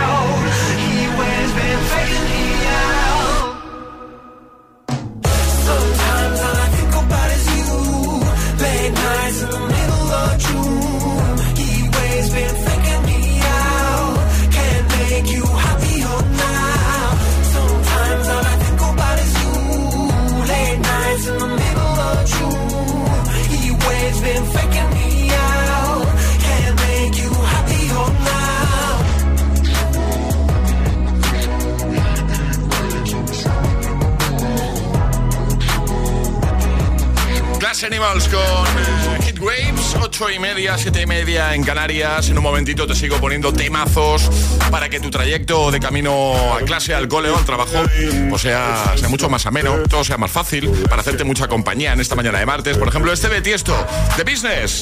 Con 38.01 38.17
eh, 38.17 39.21
Hit 39.25 39.39
Waves, 39.39 39.95
8 40.01 40.31
y 40.31 40.39
media, 40.39 40.75
7 40.75 41.03
y 41.03 41.05
media 41.05 41.53
en 41.53 41.63
Canarias. 41.63 42.29
En 42.29 42.37
un 42.37 42.43
momentito 42.43 42.87
te 42.87 42.95
sigo 42.95 43.17
poniendo 43.17 43.53
temazos 43.53 44.27
para 44.71 44.89
que 44.89 44.99
tu 44.99 45.11
trayecto 45.11 45.69
de 45.69 45.79
camino 45.79 46.33
a 46.55 46.61
clase, 46.61 46.95
al 46.95 47.07
cole 47.07 47.29
o 47.29 47.37
al 47.37 47.45
trabajo 47.45 47.83
pues 48.27 48.41
sea, 48.41 48.95
sea 48.97 49.07
mucho 49.07 49.29
más 49.29 49.45
ameno, 49.45 49.83
todo 49.87 50.03
sea 50.03 50.17
más 50.17 50.31
fácil, 50.31 50.67
para 50.89 51.01
hacerte 51.01 51.23
mucha 51.23 51.47
compañía 51.47 51.93
en 51.93 51.99
esta 51.99 52.15
mañana 52.15 52.39
de 52.39 52.47
martes. 52.47 52.75
Por 52.75 52.87
ejemplo, 52.87 53.13
este 53.13 53.29
de 53.29 53.39
Tiesto, 53.39 53.77
de 54.17 54.23
Business. 54.23 54.81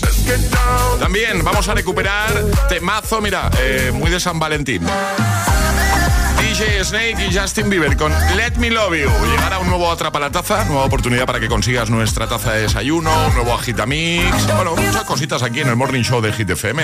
También 0.97 1.43
vamos 1.43 1.67
a 1.67 1.73
recuperar 1.73 2.31
temazo, 2.69 3.19
mira, 3.19 3.51
eh, 3.59 3.91
muy 3.93 4.09
de 4.09 4.21
San 4.21 4.39
Valentín. 4.39 4.81
Snake 6.83 7.27
y 7.29 7.37
Justin 7.37 7.69
Bieber 7.69 7.95
con 7.95 8.11
Let 8.35 8.57
Me 8.57 8.69
Love 8.69 8.95
You. 8.95 9.09
Llegará 9.31 9.59
un 9.59 9.69
nuevo 9.69 9.89
Atrapa 9.89 10.19
la 10.19 10.29
Taza, 10.29 10.65
nueva 10.65 10.83
oportunidad 10.83 11.25
para 11.25 11.39
que 11.39 11.47
consigas 11.47 11.89
nuestra 11.89 12.27
taza 12.27 12.51
de 12.51 12.63
desayuno, 12.63 13.11
un 13.27 13.33
nuevo 13.33 13.53
Agitamix. 13.53 14.53
Bueno, 14.55 14.75
muchas 14.75 15.05
cositas 15.05 15.41
aquí 15.41 15.61
en 15.61 15.69
el 15.69 15.77
Morning 15.77 16.01
Show 16.01 16.19
de 16.21 16.33
Hit 16.33 16.49
FM. 16.49 16.83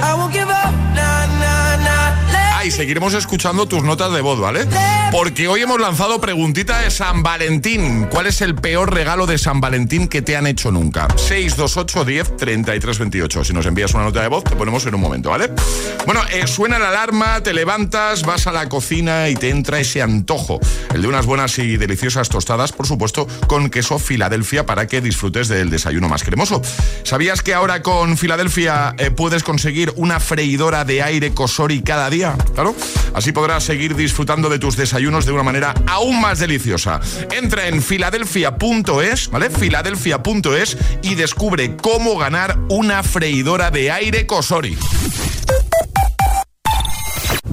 Seguiremos 2.75 3.13
escuchando 3.13 3.67
tus 3.67 3.83
notas 3.83 4.11
de 4.11 4.19
voz, 4.19 4.37
¿vale? 4.37 4.67
Porque 5.09 5.47
hoy 5.47 5.61
hemos 5.61 5.79
lanzado 5.79 6.19
preguntita 6.19 6.79
de 6.81 6.91
San 6.91 7.23
Valentín. 7.23 8.07
¿Cuál 8.11 8.27
es 8.27 8.41
el 8.41 8.53
peor 8.53 8.93
regalo 8.93 9.25
de 9.25 9.37
San 9.37 9.61
Valentín 9.61 10.09
que 10.09 10.21
te 10.21 10.35
han 10.35 10.45
hecho 10.45 10.71
nunca? 10.73 11.07
628 11.15 12.03
10 12.03 12.35
33 12.35 12.99
28. 12.99 13.43
Si 13.45 13.53
nos 13.53 13.65
envías 13.65 13.93
una 13.93 14.03
nota 14.03 14.21
de 14.21 14.27
voz, 14.27 14.43
te 14.43 14.57
ponemos 14.57 14.85
en 14.85 14.95
un 14.95 14.99
momento, 14.99 15.29
¿vale? 15.29 15.51
Bueno, 16.05 16.19
eh, 16.33 16.47
suena 16.47 16.77
la 16.77 16.89
alarma, 16.89 17.41
te 17.41 17.53
levantas, 17.53 18.23
vas 18.23 18.45
a 18.47 18.51
la 18.51 18.67
cocina 18.67 19.29
y 19.29 19.35
te 19.35 19.51
entra 19.51 19.79
ese 19.79 20.01
antojo. 20.01 20.59
El 20.93 21.01
de 21.01 21.07
unas 21.07 21.25
buenas 21.25 21.57
y 21.59 21.77
deliciosas 21.77 22.27
tostadas, 22.27 22.73
por 22.73 22.87
supuesto, 22.87 23.25
con 23.47 23.69
queso 23.69 23.99
Filadelfia 23.99 24.65
para 24.65 24.85
que 24.87 24.99
disfrutes 24.99 25.47
del 25.47 25.69
desayuno 25.69 26.09
más 26.09 26.23
cremoso. 26.23 26.61
¿Sabías 27.03 27.41
que 27.41 27.53
ahora 27.53 27.81
con 27.81 28.17
Filadelfia 28.17 28.95
eh, 28.97 29.11
puedes 29.11 29.43
conseguir 29.43 29.93
una 29.95 30.19
freidora 30.19 30.83
de 30.83 31.03
aire 31.03 31.33
Cosori 31.33 31.81
cada 31.81 32.09
día? 32.09 32.35
Así 33.13 33.31
podrás 33.31 33.63
seguir 33.63 33.95
disfrutando 33.95 34.49
de 34.49 34.59
tus 34.59 34.75
desayunos 34.77 35.25
de 35.25 35.33
una 35.33 35.43
manera 35.43 35.73
aún 35.87 36.21
más 36.21 36.39
deliciosa. 36.39 36.99
Entra 37.31 37.67
en 37.67 37.81
filadelfia.es, 37.81 39.29
¿vale? 39.29 39.49
Filadelfia.es 39.49 40.77
y 41.01 41.15
descubre 41.15 41.75
cómo 41.77 42.17
ganar 42.17 42.57
una 42.69 43.03
freidora 43.03 43.69
de 43.71 43.91
aire 43.91 44.25
Cosori. 44.25 44.77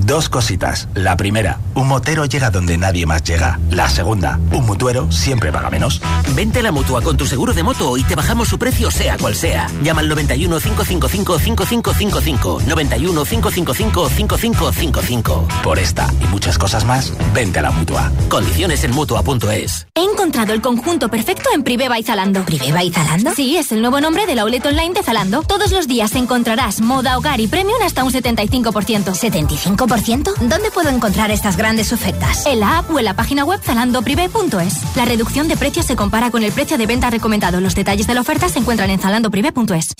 Dos 0.05 0.29
cositas. 0.29 0.89
La 0.95 1.17
primera, 1.17 1.61
un 1.75 1.87
motero 1.87 2.25
llega 2.25 2.51
donde 2.51 2.77
nadie 2.77 3.07
más 3.07 3.23
llega. 3.23 3.61
La 3.71 3.89
segunda, 3.89 4.39
un 4.51 4.67
mutuero 4.67 5.11
siempre 5.13 5.53
paga 5.53 5.71
menos. 5.71 6.03
Vente 6.35 6.59
a 6.59 6.63
la 6.63 6.73
mutua 6.73 7.03
con 7.03 7.17
tu 7.17 7.25
seguro 7.25 7.53
de 7.53 7.63
moto 7.63 7.97
y 7.97 8.03
te 8.03 8.17
bajamos 8.17 8.49
su 8.49 8.59
precio, 8.59 8.91
sea 8.91 9.17
cual 9.17 9.37
sea. 9.37 9.69
Llama 9.83 10.01
al 10.01 10.09
91 10.09 10.59
555 10.59 11.39
5555. 11.39 12.63
91 12.67 13.25
555 13.25 14.09
5555. 14.09 15.49
Por 15.63 15.79
esta 15.79 16.13
y 16.21 16.27
muchas 16.27 16.59
cosas 16.59 16.85
más, 16.85 17.13
vente 17.33 17.61
a 17.61 17.63
la 17.63 17.71
mutua. 17.71 18.11
Condiciones 18.29 18.83
en 18.83 18.93
mutua.es. 18.93 19.87
He 19.95 20.03
encontrado 20.03 20.53
el 20.53 20.61
conjunto 20.61 21.09
perfecto 21.09 21.51
en 21.55 21.63
Privé 21.63 21.89
by 21.89 22.03
Zalando. 22.03 22.45
¿Privé 22.45 22.73
by 22.73 22.91
Zalando? 22.91 23.33
Sí, 23.35 23.57
es 23.57 23.71
el 23.71 23.81
nuevo 23.81 24.01
nombre 24.01 24.27
del 24.27 24.41
outlet 24.41 24.67
online 24.67 24.95
de 24.95 25.03
Zalando. 25.03 25.43
Todos 25.43 25.71
los 25.71 25.87
días 25.87 26.15
encontrarás 26.17 26.81
moda, 26.81 27.17
hogar 27.19 27.41
y 27.41 27.47
premium 27.47 27.81
hasta 27.85 28.03
un 28.03 28.13
75%. 28.13 28.73
¿75%? 29.13 29.92
¿Dónde 29.93 30.71
puedo 30.73 30.89
encontrar 30.89 31.31
estas 31.31 31.59
grandes 31.59 31.93
ofertas? 31.93 32.47
En 32.47 32.61
la 32.61 32.79
app 32.79 32.91
o 32.91 32.99
en 32.99 33.05
la 33.05 33.15
página 33.15 33.45
web 33.45 33.61
zalandoprivé.es. 33.63 34.97
La 34.97 35.05
reducción 35.05 35.49
de 35.49 35.57
precios 35.59 35.85
se 35.85 35.97
compara 35.97 36.31
con 36.31 36.43
el 36.43 36.51
precio 36.51 36.79
de 36.79 36.87
venta 36.87 37.11
recomendado. 37.11 37.61
Los 37.61 37.75
detalles 37.75 38.07
de 38.07 38.15
la 38.15 38.23
oferta 38.23 38.49
se 38.49 38.59
encuentran 38.59 38.89
en 38.89 38.99
zalandoprivé.es. 38.99 39.95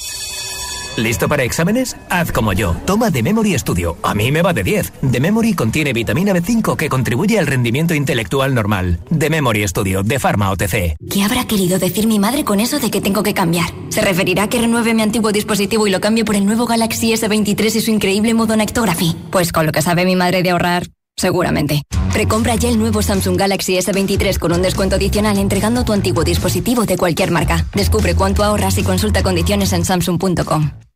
¿Listo 0.97 1.27
para 1.27 1.43
exámenes? 1.43 1.97
Haz 2.11 2.33
como 2.33 2.53
yo. 2.53 2.77
Toma 2.85 3.11
The 3.11 3.23
Memory 3.23 3.59
Studio. 3.59 3.97
A 4.03 4.15
mí 4.15 4.31
me 4.31 4.43
va 4.43 4.53
de 4.53 4.63
10. 4.63 4.93
The 5.11 5.21
Memory 5.21 5.55
contiene 5.55 5.95
vitamina 5.95 6.35
B5 6.35 6.77
que 6.77 6.91
contribuye 6.91 7.39
al 7.39 7.47
rendimiento 7.47 7.95
intelectual 7.95 8.55
normal. 8.55 9.01
The 9.17 9.31
Memory 9.31 9.67
Studio 9.69 10.03
de 10.03 10.19
Pharma 10.19 10.51
OTC. 10.51 10.97
¿Qué 11.11 11.23
habrá 11.25 11.47
querido 11.47 11.79
decir 11.79 12.07
mi 12.07 12.19
madre 12.19 12.45
con 12.45 12.61
eso 12.61 12.79
de 12.79 12.91
que 12.91 13.01
tengo 13.01 13.23
que 13.23 13.33
cambiar? 13.33 13.71
¿Se 13.89 14.03
referirá 14.03 14.45
a 14.45 14.49
que 14.49 14.61
renueve 14.61 14.93
mi 14.93 15.01
antiguo 15.01 15.33
dispositivo 15.33 15.87
y 15.87 15.91
lo 15.91 16.01
cambie 16.01 16.27
por 16.27 16.37
el 16.37 16.45
nuevo 16.45 16.67
Galaxy 16.67 17.13
S23 17.13 17.77
y 17.77 17.81
su 17.81 17.91
increíble 17.91 18.35
modo 18.35 18.55
Nectography? 18.55 19.17
Pues 19.31 19.51
con 19.51 19.65
lo 19.65 19.73
que 19.73 19.81
sabe 19.81 20.05
mi 20.05 20.15
madre 20.15 20.43
de 20.43 20.51
ahorrar, 20.51 20.89
seguramente. 21.17 21.83
Precompra 22.13 22.57
ya 22.57 22.69
el 22.69 22.79
nuevo 22.79 23.01
Samsung 23.01 23.39
Galaxy 23.39 23.79
S23 23.79 24.39
con 24.39 24.53
un 24.53 24.61
descuento 24.61 24.97
adicional 24.97 25.39
entregando 25.39 25.85
tu 25.85 25.95
antiguo 25.95 26.23
dispositivo 26.23 26.85
de 26.85 26.99
cualquier 26.99 27.31
marca. 27.31 27.65
Descubre 27.75 28.15
cuánto 28.15 28.45
ahorras 28.45 28.77
y 28.77 28.83
consulta 28.83 29.23
condiciones 29.23 29.73
en 29.73 29.87
samsung.com. 29.87 30.71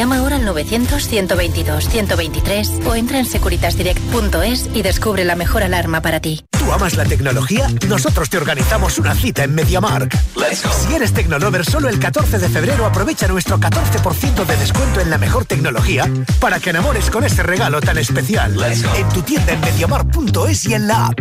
Llama 0.00 0.16
ahora 0.16 0.36
al 0.36 0.46
900-122-123 0.46 2.86
o 2.86 2.94
entra 2.94 3.18
en 3.18 3.26
securitasdirect.es 3.26 4.70
y 4.72 4.80
descubre 4.80 5.26
la 5.26 5.36
mejor 5.36 5.62
alarma 5.62 6.00
para 6.00 6.20
ti. 6.20 6.42
¿Tú 6.58 6.72
amas 6.72 6.96
la 6.96 7.04
tecnología? 7.04 7.68
Nosotros 7.86 8.30
te 8.30 8.38
organizamos 8.38 8.96
una 8.96 9.14
cita 9.14 9.44
en 9.44 9.54
MediaMark. 9.54 10.18
Si 10.54 10.94
eres 10.94 11.12
Tecnolover, 11.12 11.66
solo 11.66 11.90
el 11.90 11.98
14 11.98 12.38
de 12.38 12.48
febrero 12.48 12.86
aprovecha 12.86 13.28
nuestro 13.28 13.58
14% 13.58 14.46
de 14.46 14.56
descuento 14.56 15.02
en 15.02 15.10
la 15.10 15.18
mejor 15.18 15.44
tecnología 15.44 16.10
para 16.40 16.60
que 16.60 16.70
enamores 16.70 17.10
con 17.10 17.24
ese 17.24 17.42
regalo 17.42 17.82
tan 17.82 17.98
especial. 17.98 18.56
En 18.96 19.06
tu 19.10 19.20
tienda 19.20 19.52
en 19.52 19.60
MediaMark.es 19.60 20.64
y 20.64 20.72
en 20.72 20.88
la 20.88 21.08
app. 21.08 21.20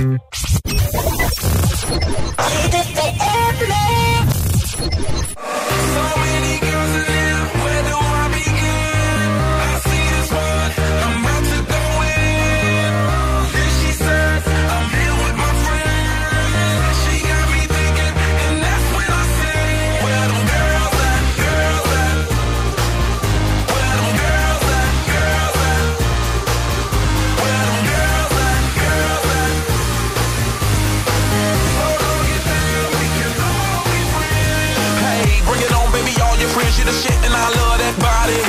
You 36.79 36.85
the 36.87 36.95
shit, 36.95 37.19
and 37.27 37.35
I 37.35 37.47
love 37.59 37.77
that 37.83 37.95
body. 37.99 38.39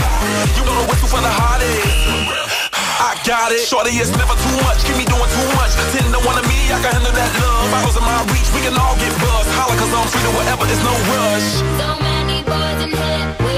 You 0.55 0.62
wanna 0.62 0.87
whistle 0.87 1.11
for 1.11 1.19
the 1.19 1.33
hottest? 1.43 1.83
I 3.03 3.19
got 3.27 3.51
it. 3.51 3.66
Shorty, 3.66 3.99
it's 3.99 4.14
never 4.14 4.37
too 4.38 4.57
much. 4.62 4.79
Keep 4.87 4.97
me 5.03 5.07
doing 5.11 5.31
too 5.35 5.49
much. 5.59 5.75
Ten 5.90 6.07
to 6.14 6.21
one 6.23 6.38
of 6.38 6.47
me, 6.47 6.71
I 6.71 6.79
can 6.79 6.95
handle 6.95 7.11
that 7.11 7.31
love. 7.43 7.66
Bottles 7.75 7.97
in 7.99 8.05
my 8.07 8.23
reach, 8.31 8.49
we 8.55 8.62
can 8.62 8.77
all 8.79 8.95
get 9.03 9.11
buzzed. 9.19 9.51
Holla, 9.59 9.75
cause 9.75 9.90
I'm 9.90 10.07
free 10.07 10.23
to 10.23 10.33
whatever, 10.38 10.64
it's 10.71 10.83
no 10.87 10.95
rush. 11.11 11.49
So 11.81 11.88
many 11.99 12.38
boys 12.47 12.79
in 12.87 12.90
hell. 12.95 13.50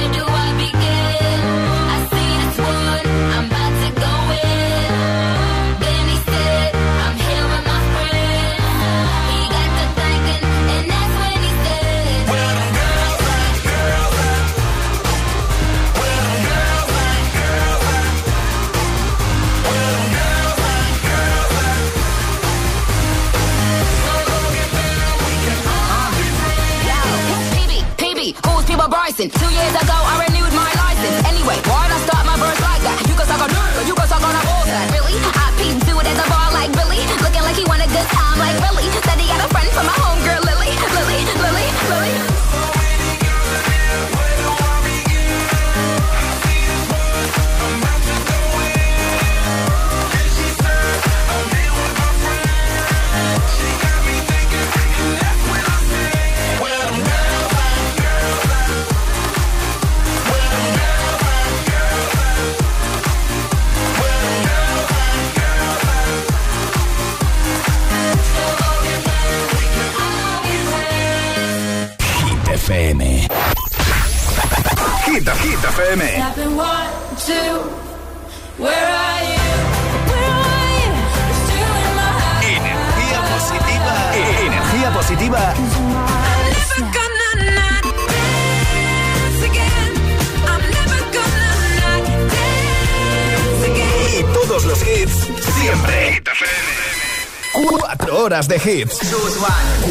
Hits. 98.65 98.99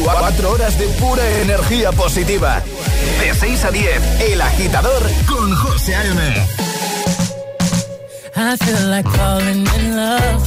Cuatro 0.02 0.52
horas 0.52 0.78
de 0.78 0.86
pura 1.00 1.22
energía 1.40 1.92
positiva. 1.92 2.62
De 3.20 3.34
6 3.34 3.64
a 3.64 3.70
10, 3.70 4.20
El 4.32 4.40
Agitador 4.40 5.02
con 5.26 5.54
José 5.56 5.94
A.M. 5.94 6.46
I 8.34 8.56
feel 8.56 8.88
like 8.88 9.08
falling 9.08 9.66
in 9.66 9.96
love. 9.96 10.42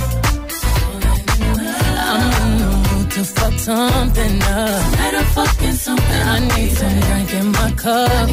I'm 1.97 3.01
in 3.01 3.09
to 3.09 3.23
fuck 3.23 3.53
something 3.59 4.41
up. 4.43 4.97
Better 4.97 5.25
fucking 5.35 5.73
something 5.73 6.21
I 6.21 6.39
need 6.39 6.71
some 6.71 6.99
drink 6.99 7.33
in 7.33 7.51
my 7.51 7.71
cup. 7.71 8.29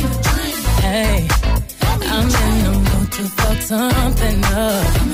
Hey, 0.80 1.28
I'm 2.10 2.28
in 2.28 2.84
the 2.84 3.06
to 3.10 3.22
fuck 3.36 3.60
something 3.62 4.44
up. 4.44 5.12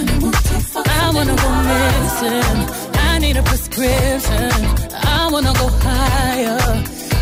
I 0.86 1.10
wanna 1.14 1.36
go 1.36 1.50
missing. 1.68 2.77
I 3.18 3.20
need 3.20 3.36
a 3.36 3.42
prescription. 3.42 4.52
I 4.94 5.28
wanna 5.32 5.52
go 5.54 5.66
higher. 5.82 6.56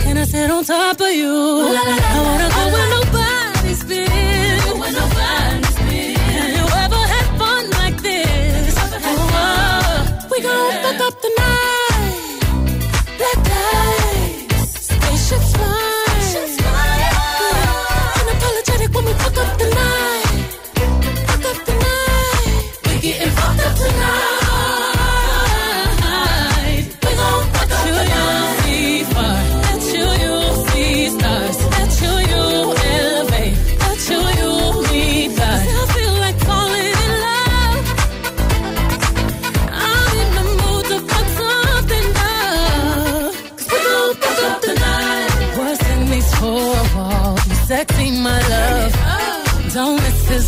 Can 0.02 0.18
I 0.18 0.24
sit 0.24 0.50
on 0.50 0.62
top 0.62 1.00
of 1.00 1.08
you? 1.08 1.32
I 1.32 2.20
wanna 2.28 2.48
go 2.56 2.62
where 2.74 2.88
nobody's 2.96 3.82
been. 3.82 4.60
Where 4.78 4.92
nobody's 4.92 5.76
been. 5.88 6.16
Have 6.36 6.52
you 6.58 6.66
ever 6.84 7.02
had 7.14 7.26
fun 7.40 7.70
like 7.80 7.96
this? 8.02 8.74
Oh, 9.08 10.28
we 10.30 10.42
gon' 10.42 10.72
fuck 10.84 11.00
up 11.00 11.22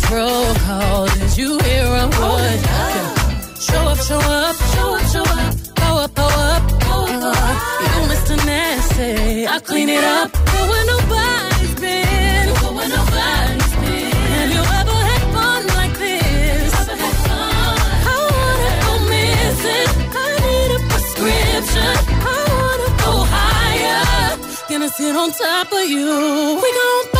this. 0.09 1.19
Did 1.19 1.37
you 1.37 1.59
hear 1.59 1.85
a 1.85 2.05
word? 2.07 2.59
Oh, 2.65 3.55
show 3.59 3.83
up, 3.91 3.97
show 3.97 4.19
up, 4.19 4.55
show 4.73 4.95
up, 4.95 5.05
show 5.13 5.23
up. 5.23 5.55
Go 5.75 5.89
up, 6.03 6.13
go 6.15 6.23
up, 6.23 6.63
go 6.81 6.97
up. 7.29 7.57
You 7.81 8.01
Mr. 8.11 8.35
Nasty. 8.45 9.47
I 9.47 9.59
clean 9.59 9.89
it 9.89 10.03
up. 10.03 10.31
Go 10.31 10.59
where 10.69 10.85
nobody's 10.85 11.75
been. 11.79 12.45
Go 12.61 12.73
where 12.77 12.89
nobody's 12.89 13.75
been. 13.81 14.11
Have 14.35 14.51
you 14.55 14.63
ever 14.79 14.97
had 15.09 15.23
fun 15.35 15.61
like 15.79 15.95
this? 15.97 16.73
I 18.09 18.17
wanna 18.33 18.71
go 18.85 18.93
missing. 19.13 19.89
I 20.13 20.29
need 20.45 20.71
a 20.77 20.81
prescription. 20.89 21.95
I 22.25 22.37
wanna 22.57 22.89
go 23.03 23.13
higher. 23.35 24.37
Gonna 24.69 24.89
sit 24.89 25.15
on 25.15 25.31
top 25.31 25.71
of 25.71 25.85
you. 25.89 26.09
We 26.61 26.69
gon' 26.79 27.18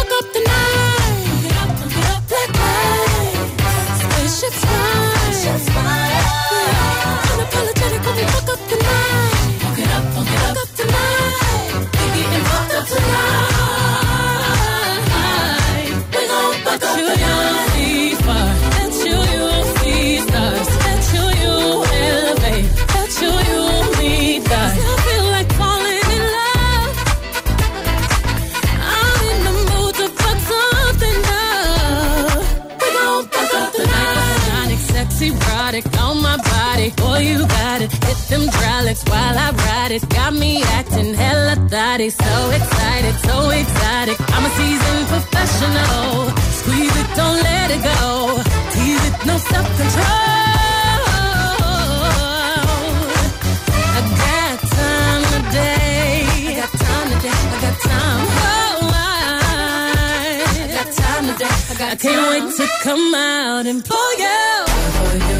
come 62.90 63.14
out 63.14 63.68
and 63.68 63.86
pull 63.86 64.18
you. 64.18 64.66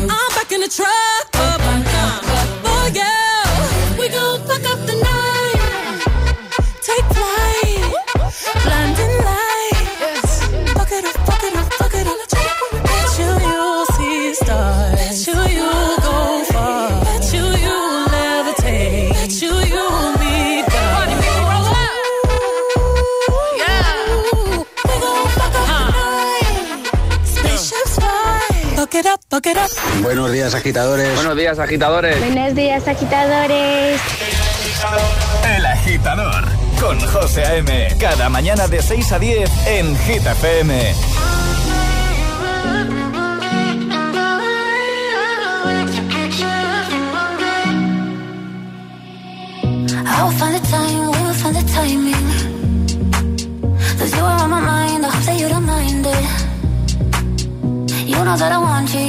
I'm 0.08 0.30
back 0.36 0.52
in 0.52 0.62
the 0.62 0.68
truck. 0.68 1.19
días, 30.40 30.56
agitadores. 30.56 31.16
Buenos 31.16 31.36
días, 31.36 31.60
agitadores. 31.60 32.18
Buenos 32.18 32.56
días, 32.56 32.88
agitadores. 32.88 34.00
El 35.58 35.66
agitador 35.66 36.46
con 36.80 36.98
José 37.08 37.44
A.M. 37.44 37.90
Cada 38.00 38.30
mañana 38.30 38.70
de 38.70 38.82
6 38.82 39.12
a 39.12 39.20
10 39.20 39.50
en 39.68 39.98
Gita 39.98 40.32
FM. 40.32 40.94
I'll 50.06 50.32
find 50.32 50.56
the 50.56 50.62
time, 50.70 51.12
we'll 51.22 51.34
find 51.34 51.56
the 51.58 51.64
timing. 51.74 52.16
Cause 53.98 54.16
you 54.16 54.24
are 54.24 54.42
on 54.42 54.50
my 54.50 54.62
mind, 54.62 55.06
I 55.06 55.10
hope 55.10 55.26
that 55.26 55.38
you 55.38 55.50
don't 55.50 55.66
mind 55.66 56.06
it. 56.06 56.26
You 58.08 58.24
know 58.24 58.38
that 58.38 58.54
I 58.54 58.58
want 58.58 58.94
you. 58.94 59.09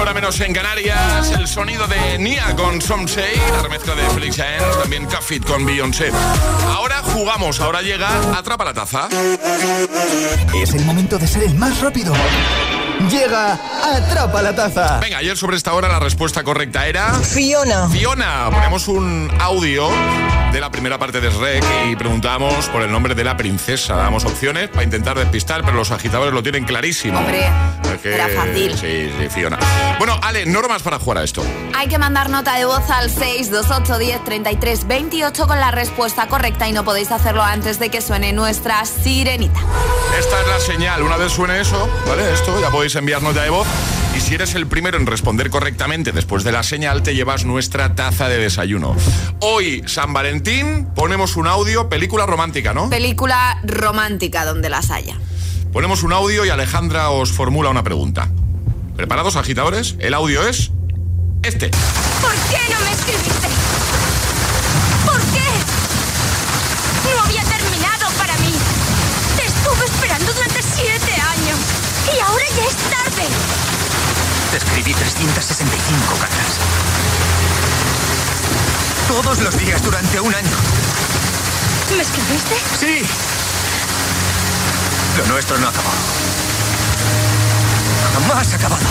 hora 0.00 0.14
menos 0.14 0.40
en 0.40 0.54
Canarias. 0.54 1.30
El 1.32 1.46
sonido 1.46 1.86
de 1.86 2.18
Nia 2.18 2.56
con 2.56 2.80
Some 2.80 3.06
Say, 3.06 3.36
la 3.52 3.62
remezcla 3.62 3.94
de 3.94 4.02
Felix 4.10 4.36
James, 4.36 4.78
también 4.80 5.06
Cafit 5.06 5.44
con 5.44 5.66
Beyoncé. 5.66 6.10
Ahora 6.68 7.02
jugamos, 7.02 7.60
ahora 7.60 7.82
llega 7.82 8.08
Atrapa 8.36 8.64
la 8.64 8.72
Taza. 8.72 9.08
Es 10.54 10.74
el 10.74 10.84
momento 10.86 11.18
de 11.18 11.26
ser 11.26 11.42
el 11.42 11.54
más 11.54 11.80
rápido. 11.80 12.14
Llega 13.10 13.58
Atrapa 13.94 14.40
la 14.40 14.54
Taza. 14.54 15.00
Venga, 15.00 15.18
ayer 15.18 15.36
sobre 15.36 15.56
esta 15.56 15.74
hora 15.74 15.88
la 15.88 15.98
respuesta 15.98 16.42
correcta 16.44 16.86
era... 16.86 17.12
Fiona. 17.14 17.88
Fiona. 17.88 18.48
Ponemos 18.50 18.88
un 18.88 19.30
audio 19.38 19.90
de 20.52 20.60
la 20.60 20.70
primera 20.70 20.98
parte 20.98 21.20
de 21.20 21.30
Shrek 21.30 21.64
y 21.90 21.96
preguntamos 21.96 22.68
por 22.68 22.82
el 22.82 22.90
nombre 22.90 23.14
de 23.14 23.22
la 23.22 23.36
princesa. 23.36 23.94
Damos 23.96 24.24
opciones 24.24 24.68
para 24.68 24.82
intentar 24.82 25.16
despistar, 25.16 25.62
pero 25.62 25.76
los 25.76 25.90
agitadores 25.90 26.32
lo 26.34 26.42
tienen 26.42 26.64
clarísimo. 26.64 27.18
Hombre, 27.18 27.48
era 28.04 28.28
fácil. 28.28 28.76
Sí, 28.76 29.10
sí, 29.18 29.28
Fiona. 29.28 29.58
Bueno, 29.98 30.18
Ale, 30.22 30.46
normas 30.46 30.82
para 30.82 30.98
jugar 30.98 31.18
a 31.18 31.22
esto. 31.24 31.44
Hay 31.74 31.88
que 31.88 31.98
mandar 31.98 32.30
nota 32.30 32.56
de 32.56 32.64
voz 32.64 32.88
al 32.90 33.10
628 33.10 33.98
10 33.98 34.24
33 34.24 34.86
28 34.86 35.46
con 35.46 35.60
la 35.60 35.70
respuesta 35.70 36.26
correcta 36.26 36.68
y 36.68 36.72
no 36.72 36.84
podéis 36.84 37.12
hacerlo 37.12 37.42
antes 37.42 37.78
de 37.78 37.90
que 37.90 38.00
suene 38.00 38.32
nuestra 38.32 38.84
sirenita. 38.84 39.60
Esta 40.18 40.40
es 40.40 40.46
la 40.48 40.60
señal. 40.60 41.02
Una 41.02 41.16
vez 41.16 41.32
suene 41.32 41.60
eso, 41.60 41.88
¿vale? 42.06 42.32
Esto 42.32 42.60
ya 42.60 42.70
podéis 42.70 42.94
enviar 42.96 43.22
nota 43.22 43.42
de 43.42 43.50
voz. 43.50 43.66
Y 44.20 44.22
si 44.22 44.34
eres 44.34 44.54
el 44.54 44.66
primero 44.66 44.98
en 44.98 45.06
responder 45.06 45.48
correctamente 45.48 46.12
después 46.12 46.44
de 46.44 46.52
la 46.52 46.62
señal, 46.62 47.02
te 47.02 47.14
llevas 47.14 47.46
nuestra 47.46 47.94
taza 47.94 48.28
de 48.28 48.36
desayuno. 48.36 48.94
Hoy, 49.40 49.82
San 49.86 50.12
Valentín, 50.12 50.88
ponemos 50.94 51.36
un 51.36 51.46
audio, 51.46 51.88
película 51.88 52.26
romántica, 52.26 52.74
¿no? 52.74 52.90
Película 52.90 53.58
romántica 53.62 54.44
donde 54.44 54.68
las 54.68 54.90
haya. 54.90 55.16
Ponemos 55.72 56.02
un 56.02 56.12
audio 56.12 56.44
y 56.44 56.50
Alejandra 56.50 57.08
os 57.08 57.32
formula 57.32 57.70
una 57.70 57.82
pregunta. 57.82 58.28
¿Preparados, 58.94 59.36
agitadores? 59.36 59.96
El 60.00 60.12
audio 60.12 60.46
es 60.46 60.70
este. 61.42 61.70
¿Por 62.20 62.34
qué 62.50 62.74
no 62.74 62.80
me 62.84 62.90
escribiste? 62.92 63.59
Escribí 74.56 74.92
365 74.94 76.14
cartas. 76.18 76.58
Todos 79.06 79.38
los 79.40 79.56
días 79.58 79.82
durante 79.82 80.20
un 80.20 80.34
año. 80.34 80.56
¿Me 81.96 82.02
escribiste? 82.02 82.54
Sí. 82.78 83.02
Lo 85.18 85.26
nuestro 85.26 85.58
no 85.58 85.68
acabó. 85.68 85.90
Jamás 88.14 88.52
ha 88.52 88.56
acabado. 88.56 88.86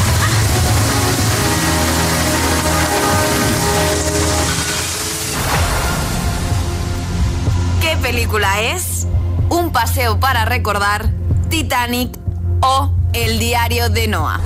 ¿Qué 7.82 7.98
película 7.98 8.62
es? 8.62 9.08
Un 9.50 9.72
paseo 9.72 10.20
para 10.20 10.46
recordar, 10.46 11.10
Titanic 11.50 12.18
o 12.62 12.92
El 13.14 13.40
diario 13.40 13.90
de 13.90 14.08
Noah. 14.08 14.40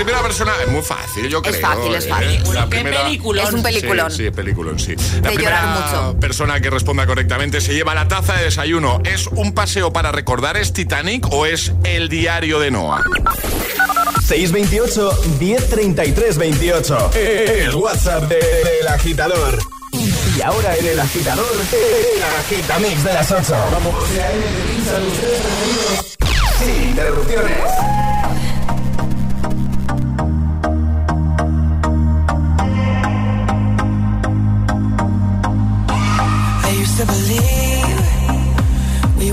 Primera 0.00 0.22
persona. 0.22 0.52
Es 0.64 0.68
muy 0.68 0.80
fácil, 0.80 1.28
yo 1.28 1.42
creo. 1.42 1.54
Es 1.54 1.60
fácil, 1.60 1.94
es 1.94 2.06
¿eh? 2.06 2.08
fácil. 2.08 2.54
La 2.54 2.62
Qué 2.64 2.68
primera- 2.70 3.02
peliculón. 3.04 3.46
Es 3.46 3.52
un 3.52 3.62
peliculón. 3.62 4.10
Sí, 4.10 4.24
sí, 4.24 4.30
peliculón, 4.30 4.78
sí. 4.78 4.96
La 4.96 5.28
De 5.28 5.34
primera 5.34 5.62
mucho. 5.66 6.18
persona 6.18 6.58
que 6.60 6.70
responda 6.70 7.06
correctamente 7.06 7.60
se 7.60 7.74
lleva 7.74 7.94
la 7.94 8.08
taza 8.08 8.34
de 8.36 8.44
desayuno. 8.44 9.02
¿Es 9.04 9.26
un 9.26 9.52
paseo 9.52 9.92
para 9.92 10.10
recordar 10.10 10.56
es 10.56 10.72
Titanic 10.72 11.26
o 11.30 11.44
es 11.44 11.72
el 11.84 12.08
diario 12.08 12.58
de 12.60 12.70
Noah? 12.70 13.02
628 14.26 15.10
1033 15.38 16.38
28. 16.38 17.10
El 17.14 17.74
WhatsApp 17.74 18.22
de- 18.24 18.36
del 18.36 18.88
agitador. 18.88 19.58
Y 19.92 20.40
ahora 20.40 20.76
en 20.76 20.86
el 20.86 21.00
agitador, 21.00 21.46
el 21.72 22.22
agitamix 22.22 23.04
de 23.04 23.12
las 23.12 23.30
8. 23.30 23.54
Vamos. 23.72 23.94
Sin 26.58 26.88
interrupciones. 26.90 28.09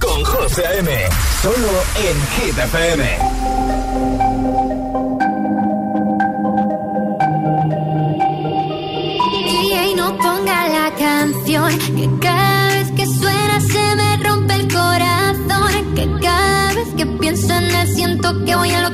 con 0.00 0.24
José 0.24 0.64
M. 0.78 0.90
Solo 1.40 1.68
en 1.94 2.16
Hit 2.34 2.56
Y, 9.46 9.72
y 9.72 9.94
no 9.94 10.18
ponga 10.18 10.66
la 10.66 10.92
canción 10.98 11.78
que 11.78 12.10
cada 12.20 12.74
vez 12.74 12.90
que 12.90 13.06
suena 13.06 13.60
se 13.60 13.96
me 13.96 14.16
rompe 14.16 14.54
el 14.54 14.72
corazón. 14.72 15.94
Que 15.94 16.10
cada 16.20 16.74
vez 16.74 16.88
que 16.96 17.06
pienso 17.06 17.54
en 17.54 17.70
él 17.70 17.94
siento 17.94 18.44
que 18.44 18.56
voy 18.56 18.72
a 18.72 18.88
lo 18.88 18.93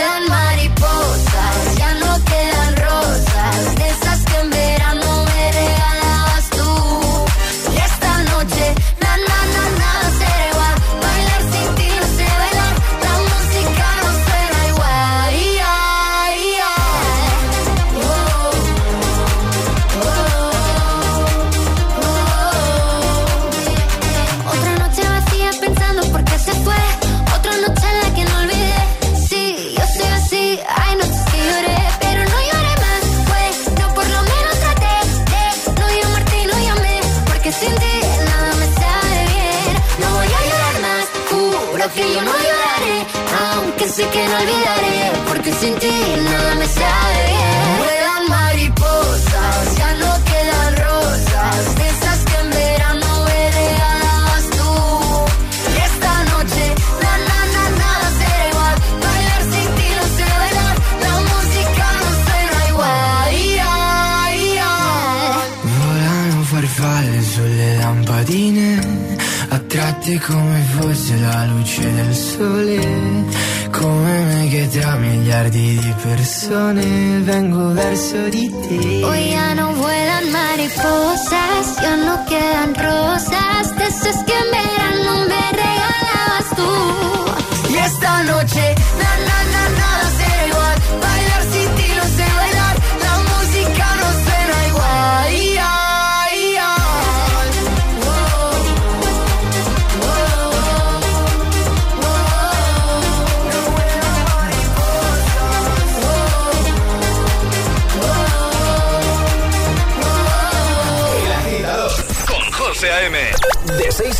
persone 76.03 77.19
vengo 77.21 77.73
verso 77.73 78.17
di 78.29 78.49
te. 78.49 79.03
Hoy 79.05 79.29
ya 79.31 79.55
no 79.55 79.73
vuelan 79.73 80.31
mariposas, 80.31 81.75
ya 81.81 81.95
no 81.95 82.25
quedan 82.25 82.75
rosas, 82.75 83.75
de 83.77 83.85
esas 83.85 84.23
que 84.23 84.33
en 84.33 84.51
verano 84.51 85.25
me 85.27 85.43
regalabas 85.61 86.55
tú. 86.55 87.20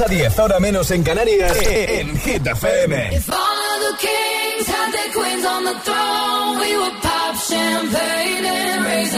a 0.02 0.08
10, 0.08 0.40
ahora 0.40 0.60
menos 0.60 0.90
en 0.92 1.04
Canarias, 1.04 1.56
e, 1.62 1.84
e, 1.84 2.00
en 2.02 2.18
Hit 2.18 2.48
FM. 2.48 3.16
If 3.16 3.30
all 3.30 3.80
the 3.80 3.98
kings 3.98 4.68
had 4.68 4.92
their 4.92 5.12
queens 5.14 5.46
on 5.46 5.64
the 5.66 5.74
throne, 5.82 6.60
we 6.60 6.78
would 6.78 7.02
pop 7.02 7.36
champagne 7.36 8.46
and 8.46 8.86
raise. 8.86 9.12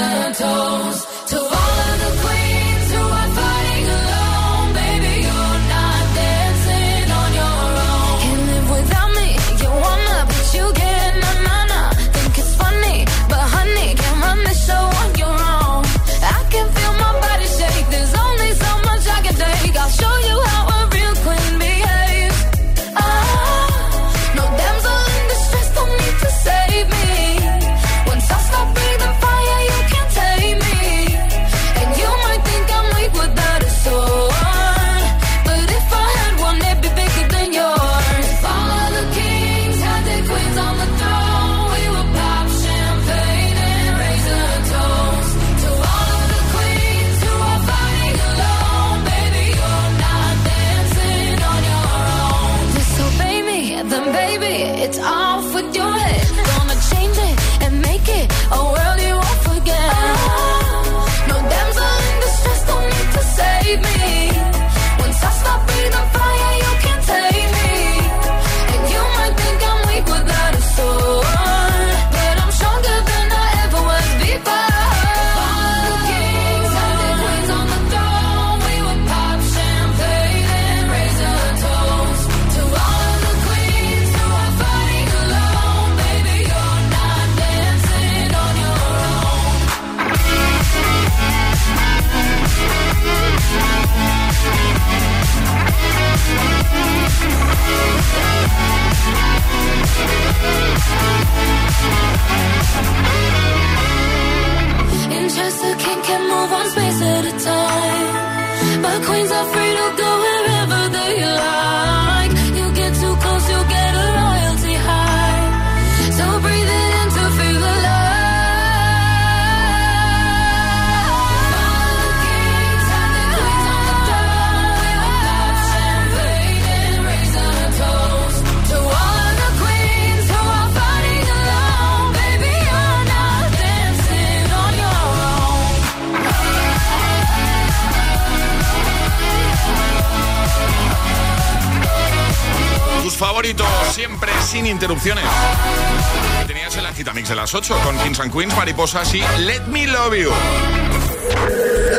Kings 148.04 148.20
and 148.20 148.32
Queens, 148.34 148.56
mariposas 148.56 149.14
y 149.16 149.24
Let 149.40 149.62
Me 149.68 149.88
Love 149.88 150.16
You. 150.16 150.32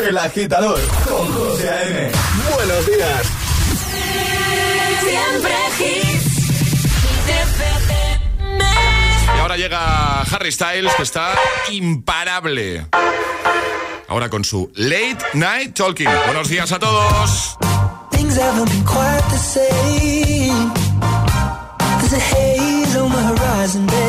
El 0.06 0.18
agitador 0.18 0.78
con 1.08 1.32
José 1.32 1.70
A.M. 1.70 2.10
Buenos 2.54 2.86
días. 2.86 3.26
Siempre. 5.00 5.54
Y 9.34 9.38
ahora 9.40 9.56
llega 9.56 10.20
Harry 10.22 10.52
Styles 10.52 10.92
que 10.94 11.02
está 11.02 11.34
imparable. 11.70 12.86
Ahora 14.08 14.28
con 14.28 14.44
su 14.44 14.70
Late 14.74 15.18
Night 15.32 15.74
Talking. 15.74 16.08
Buenos 16.26 16.48
días 16.48 16.70
a 16.72 16.78
todos. 16.78 17.56
Things 18.10 18.36
haven't 18.36 18.70
been 18.70 18.84
quite 18.84 19.24
the 19.30 19.38
same. 19.38 20.72
There's 22.00 22.12
a 22.12 22.20
haze 22.20 22.96
on 22.96 23.10
my 23.10 23.22
horizon, 23.22 23.86
baby. 23.86 24.03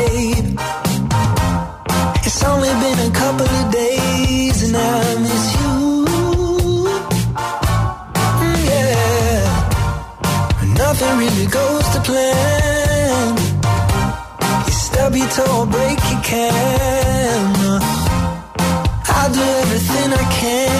only 2.52 2.72
been 2.82 2.98
a 3.10 3.12
couple 3.12 3.48
of 3.60 3.64
days 3.72 4.62
and 4.66 4.76
I 4.76 5.14
miss 5.24 5.46
you. 5.58 5.74
Mm, 8.42 8.60
yeah, 8.72 9.42
nothing 10.82 11.12
really 11.22 11.46
goes 11.46 11.86
to 11.94 12.00
plan. 12.08 13.36
You 14.66 14.72
stub 14.72 15.14
your 15.14 15.28
toe 15.28 15.66
break 15.66 15.98
your 16.10 16.22
camera. 16.32 17.78
I'll 19.16 19.32
do 19.32 19.44
everything 19.62 20.12
I 20.12 20.24
can. 20.40 20.75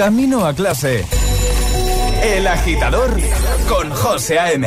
Camino 0.00 0.46
a 0.46 0.54
clase. 0.54 1.04
El 2.22 2.46
agitador 2.46 3.10
con 3.68 3.90
José 3.90 4.38
A.M. 4.38 4.64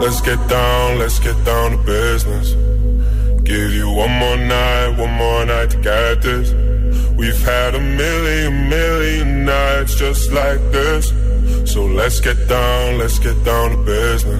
Let's 0.00 0.22
get 0.22 0.38
down, 0.48 0.98
let's 0.98 1.18
get 1.20 1.36
down 1.44 1.72
to 1.72 1.78
business. 1.84 2.54
Give 3.44 3.70
you 3.70 3.90
one 3.90 4.12
more 4.12 4.38
night, 4.38 4.96
one 4.96 5.12
more 5.12 5.44
night 5.44 5.68
to 5.72 5.76
get 5.82 6.22
this. 6.22 6.54
We've 7.18 7.42
had 7.44 7.74
a 7.74 7.80
million, 7.80 8.70
million 8.70 9.44
nights 9.44 9.94
just 9.94 10.32
like 10.32 10.62
this. 10.72 11.12
So 11.70 11.84
let's 11.84 12.18
get 12.20 12.48
down, 12.48 12.96
let's 12.96 13.18
get 13.18 13.36
down 13.44 13.72
to 13.72 13.76
business. 13.84 14.39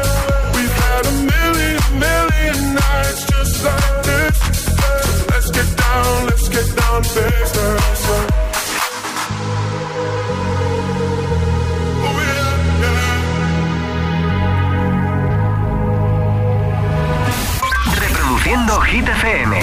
Reproduciendo 17.95 18.79
Hit 18.81 19.07
FM. 19.07 19.57